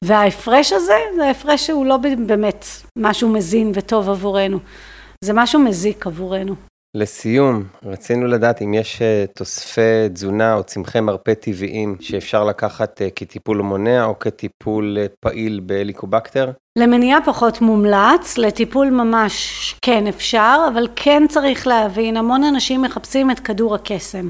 וההפרש 0.04 0.72
הזה 0.72 0.98
זה 1.16 1.30
הפרש 1.30 1.66
שהוא 1.66 1.86
לא 1.86 1.96
באמת 2.26 2.66
משהו 2.98 3.28
מזין 3.28 3.72
וטוב 3.74 4.10
עבורנו, 4.10 4.58
זה 5.24 5.32
משהו 5.32 5.60
מזיק 5.60 6.06
עבורנו. 6.06 6.54
לסיום, 6.96 7.62
רצינו 7.84 8.26
לדעת 8.26 8.62
אם 8.62 8.74
יש 8.74 9.02
אה, 9.02 9.24
תוספי 9.34 10.08
תזונה 10.12 10.54
או 10.54 10.62
צמחי 10.62 11.00
מרפא 11.00 11.34
טבעיים 11.34 11.96
שאפשר 12.00 12.44
לקחת 12.44 13.02
אה, 13.02 13.08
כטיפול 13.16 13.62
מונע 13.62 14.04
או 14.04 14.18
כטיפול 14.18 14.98
אה, 15.00 15.06
פעיל 15.20 15.60
בהליקובקטר? 15.66 16.50
למניעה 16.78 17.18
פחות 17.24 17.60
מומלץ, 17.60 18.38
לטיפול 18.38 18.90
ממש 18.90 19.74
כן 19.82 20.06
אפשר, 20.06 20.66
אבל 20.72 20.88
כן 20.96 21.22
צריך 21.28 21.66
להבין, 21.66 22.16
המון 22.16 22.44
אנשים 22.44 22.82
מחפשים 22.82 23.30
את 23.30 23.40
כדור 23.40 23.74
הקסם. 23.74 24.28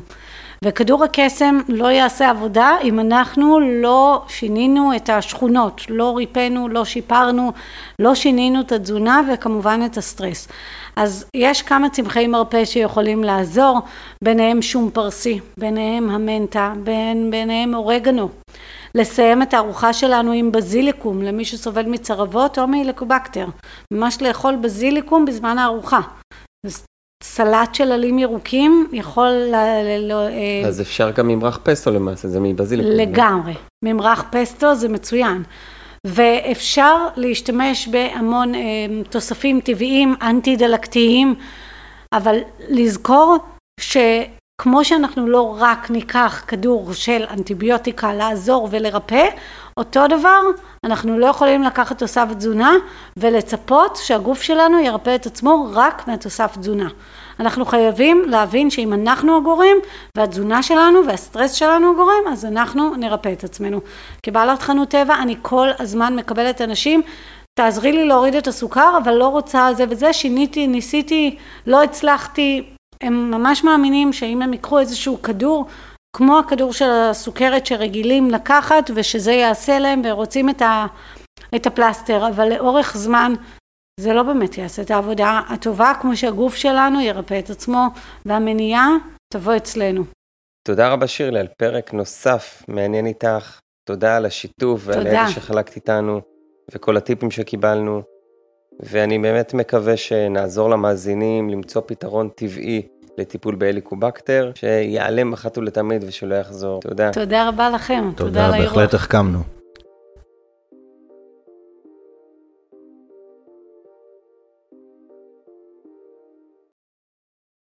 וכדור 0.64 1.05
הקסם 1.05 1.59
לא 1.68 1.87
יעשה 1.90 2.31
עבודה 2.31 2.76
אם 2.83 3.00
אנחנו 3.00 3.61
לא 3.61 4.24
שינינו 4.29 4.96
את 4.96 5.11
השכונות, 5.11 5.83
לא 5.88 6.16
ריפאנו, 6.16 6.68
לא 6.68 6.85
שיפרנו, 6.85 7.52
לא 7.98 8.14
שינינו 8.14 8.61
את 8.61 8.72
התזונה 8.72 9.20
וכמובן 9.33 9.81
את 9.87 9.96
הסטרס. 9.96 10.48
אז 10.96 11.24
יש 11.37 11.62
כמה 11.62 11.90
צמחי 11.90 12.26
מרפא 12.26 12.64
שיכולים 12.64 13.24
לעזור, 13.24 13.80
ביניהם 14.24 14.62
שום 14.62 14.90
פרסי, 14.90 15.40
ביניהם 15.59 16.11
המנטה, 16.11 16.72
בין, 16.85 17.30
ביניהם 17.30 17.74
אורגנו. 17.74 18.28
לסיים 18.94 19.42
את 19.42 19.54
הארוחה 19.54 19.92
שלנו 19.92 20.32
עם 20.32 20.52
בזיליקום 20.52 21.22
למי 21.22 21.44
שסובל 21.44 21.87
מצרבות 21.87 22.59
או 22.59 22.66
מהילקובקטר. 22.66 23.46
ממש 23.92 24.22
לאכול 24.22 24.56
בזיליקום 24.56 25.24
בזמן 25.24 25.59
הארוחה. 25.59 26.00
סלט 27.22 27.74
של 27.74 27.92
עלים 27.92 28.18
ירוקים 28.18 28.88
יכול 28.92 29.28
ל... 29.28 29.54
ל... 29.98 30.12
אה, 30.12 30.68
אז 30.68 30.80
אפשר 30.80 31.11
גם 31.11 31.28
ממרח 31.28 31.59
פסטו 31.62 31.90
למעשה, 31.90 32.28
זה 32.28 32.40
מבזיליקום. 32.40 32.92
לגמרי. 32.92 33.54
ממרח 33.85 34.24
פסטו 34.30 34.74
זה 34.74 34.88
מצוין. 34.88 35.42
ואפשר 36.07 37.07
להשתמש 37.16 37.88
בהמון 37.88 38.55
אה, 38.55 38.61
תוספים 39.11 39.61
טבעיים 39.61 40.14
אנטי 40.23 40.57
דלקתיים 40.57 41.35
אבל 42.12 42.38
לזכור 42.69 43.37
שכמו 43.81 44.85
שאנחנו 44.85 45.29
לא 45.29 45.57
רק 45.59 45.90
ניקח 45.90 46.45
כדור 46.47 46.92
של 46.92 47.25
אנטיביוטיקה 47.31 48.14
לעזור 48.14 48.69
ולרפא 48.71 49.25
אותו 49.77 50.07
דבר 50.07 50.40
אנחנו 50.85 51.19
לא 51.19 51.27
יכולים 51.27 51.62
לקחת 51.62 51.99
תוסף 51.99 52.29
תזונה 52.38 52.73
ולצפות 53.16 53.97
שהגוף 53.97 54.42
שלנו 54.42 54.79
ירפא 54.79 55.14
את 55.14 55.27
עצמו 55.27 55.69
רק 55.73 56.09
מהתוסף 56.09 56.57
תזונה 56.61 56.88
אנחנו 57.40 57.64
חייבים 57.64 58.22
להבין 58.27 58.70
שאם 58.70 58.92
אנחנו 58.92 59.37
הגורם 59.37 59.77
והתזונה 60.16 60.62
שלנו 60.62 61.07
והסטרס 61.07 61.53
שלנו 61.53 61.90
הגורם 61.90 62.33
אז 62.33 62.44
אנחנו 62.44 62.96
נרפא 62.96 63.33
את 63.33 63.44
עצמנו. 63.44 63.81
כבעלת 64.22 64.62
חנות 64.62 64.88
טבע 64.88 65.14
אני 65.22 65.37
כל 65.42 65.68
הזמן 65.79 66.16
מקבלת 66.16 66.61
אנשים 66.61 67.03
תעזרי 67.59 67.92
לי 67.92 68.05
להוריד 68.05 68.35
את 68.35 68.46
הסוכר 68.46 68.99
אבל 69.05 69.14
לא 69.14 69.28
רוצה 69.28 69.68
זה 69.76 69.84
וזה 69.89 70.12
שיניתי 70.12 70.66
ניסיתי 70.66 71.37
לא 71.66 71.82
הצלחתי 71.82 72.62
הם 73.03 73.30
ממש 73.30 73.64
מאמינים 73.64 74.12
שאם 74.12 74.43
הם 74.43 74.53
ייקחו 74.53 74.78
איזשהו 74.78 75.22
כדור 75.22 75.66
כמו 76.16 76.39
הכדור 76.39 76.72
של 76.72 76.91
הסוכרת 76.91 77.66
שרגילים 77.66 78.30
לקחת 78.30 78.91
ושזה 78.95 79.32
יעשה 79.32 79.78
להם 79.78 80.03
ורוצים 80.05 80.49
את, 80.49 80.62
ה, 80.62 80.87
את 81.55 81.66
הפלסטר 81.66 82.28
אבל 82.28 82.49
לאורך 82.49 82.97
זמן 82.97 83.32
זה 84.01 84.12
לא 84.12 84.22
באמת 84.22 84.59
יעשה 84.59 84.82
את 84.82 84.90
העבודה 84.90 85.40
הטובה 85.49 85.92
כמו 86.01 86.16
שהגוף 86.16 86.55
שלנו 86.55 87.01
ירפא 87.01 87.38
את 87.38 87.51
עצמו 87.51 87.86
והמניעה 88.26 88.88
תבוא 89.32 89.57
אצלנו. 89.57 90.05
תודה 90.68 90.88
רבה 90.88 91.07
שירלי 91.07 91.40
על 91.40 91.47
פרק 91.59 91.94
נוסף 91.94 92.62
מעניין 92.68 93.07
איתך 93.07 93.61
תודה 93.88 94.16
על 94.16 94.26
השיתוף 94.26 94.82
ועל 94.84 94.99
תודה. 94.99 95.11
הידע 95.11 95.30
שחלקת 95.30 95.76
איתנו, 95.76 96.20
וכל 96.74 96.97
הטיפים 96.97 97.30
שקיבלנו, 97.30 98.03
ואני 98.80 99.18
באמת 99.18 99.55
מקווה 99.55 99.97
שנעזור 99.97 100.70
למאזינים 100.70 101.51
למצוא 101.51 101.82
פתרון 101.86 102.28
טבעי 102.28 102.82
לטיפול 103.18 103.55
בהליקובקטר, 103.55 104.53
שיעלם 104.55 105.32
אחת 105.32 105.59
ולתמיד 105.59 106.05
ושלא 106.07 106.34
יחזור. 106.34 106.80
תודה. 106.80 107.12
תודה 107.12 107.49
רבה 107.49 107.70
לכם, 107.70 108.11
תודה 108.16 108.30
תודה, 108.30 108.47
על 108.47 108.53
האירוח. 108.55 108.74
בהחלט 108.74 108.94
החכמנו. 108.94 109.55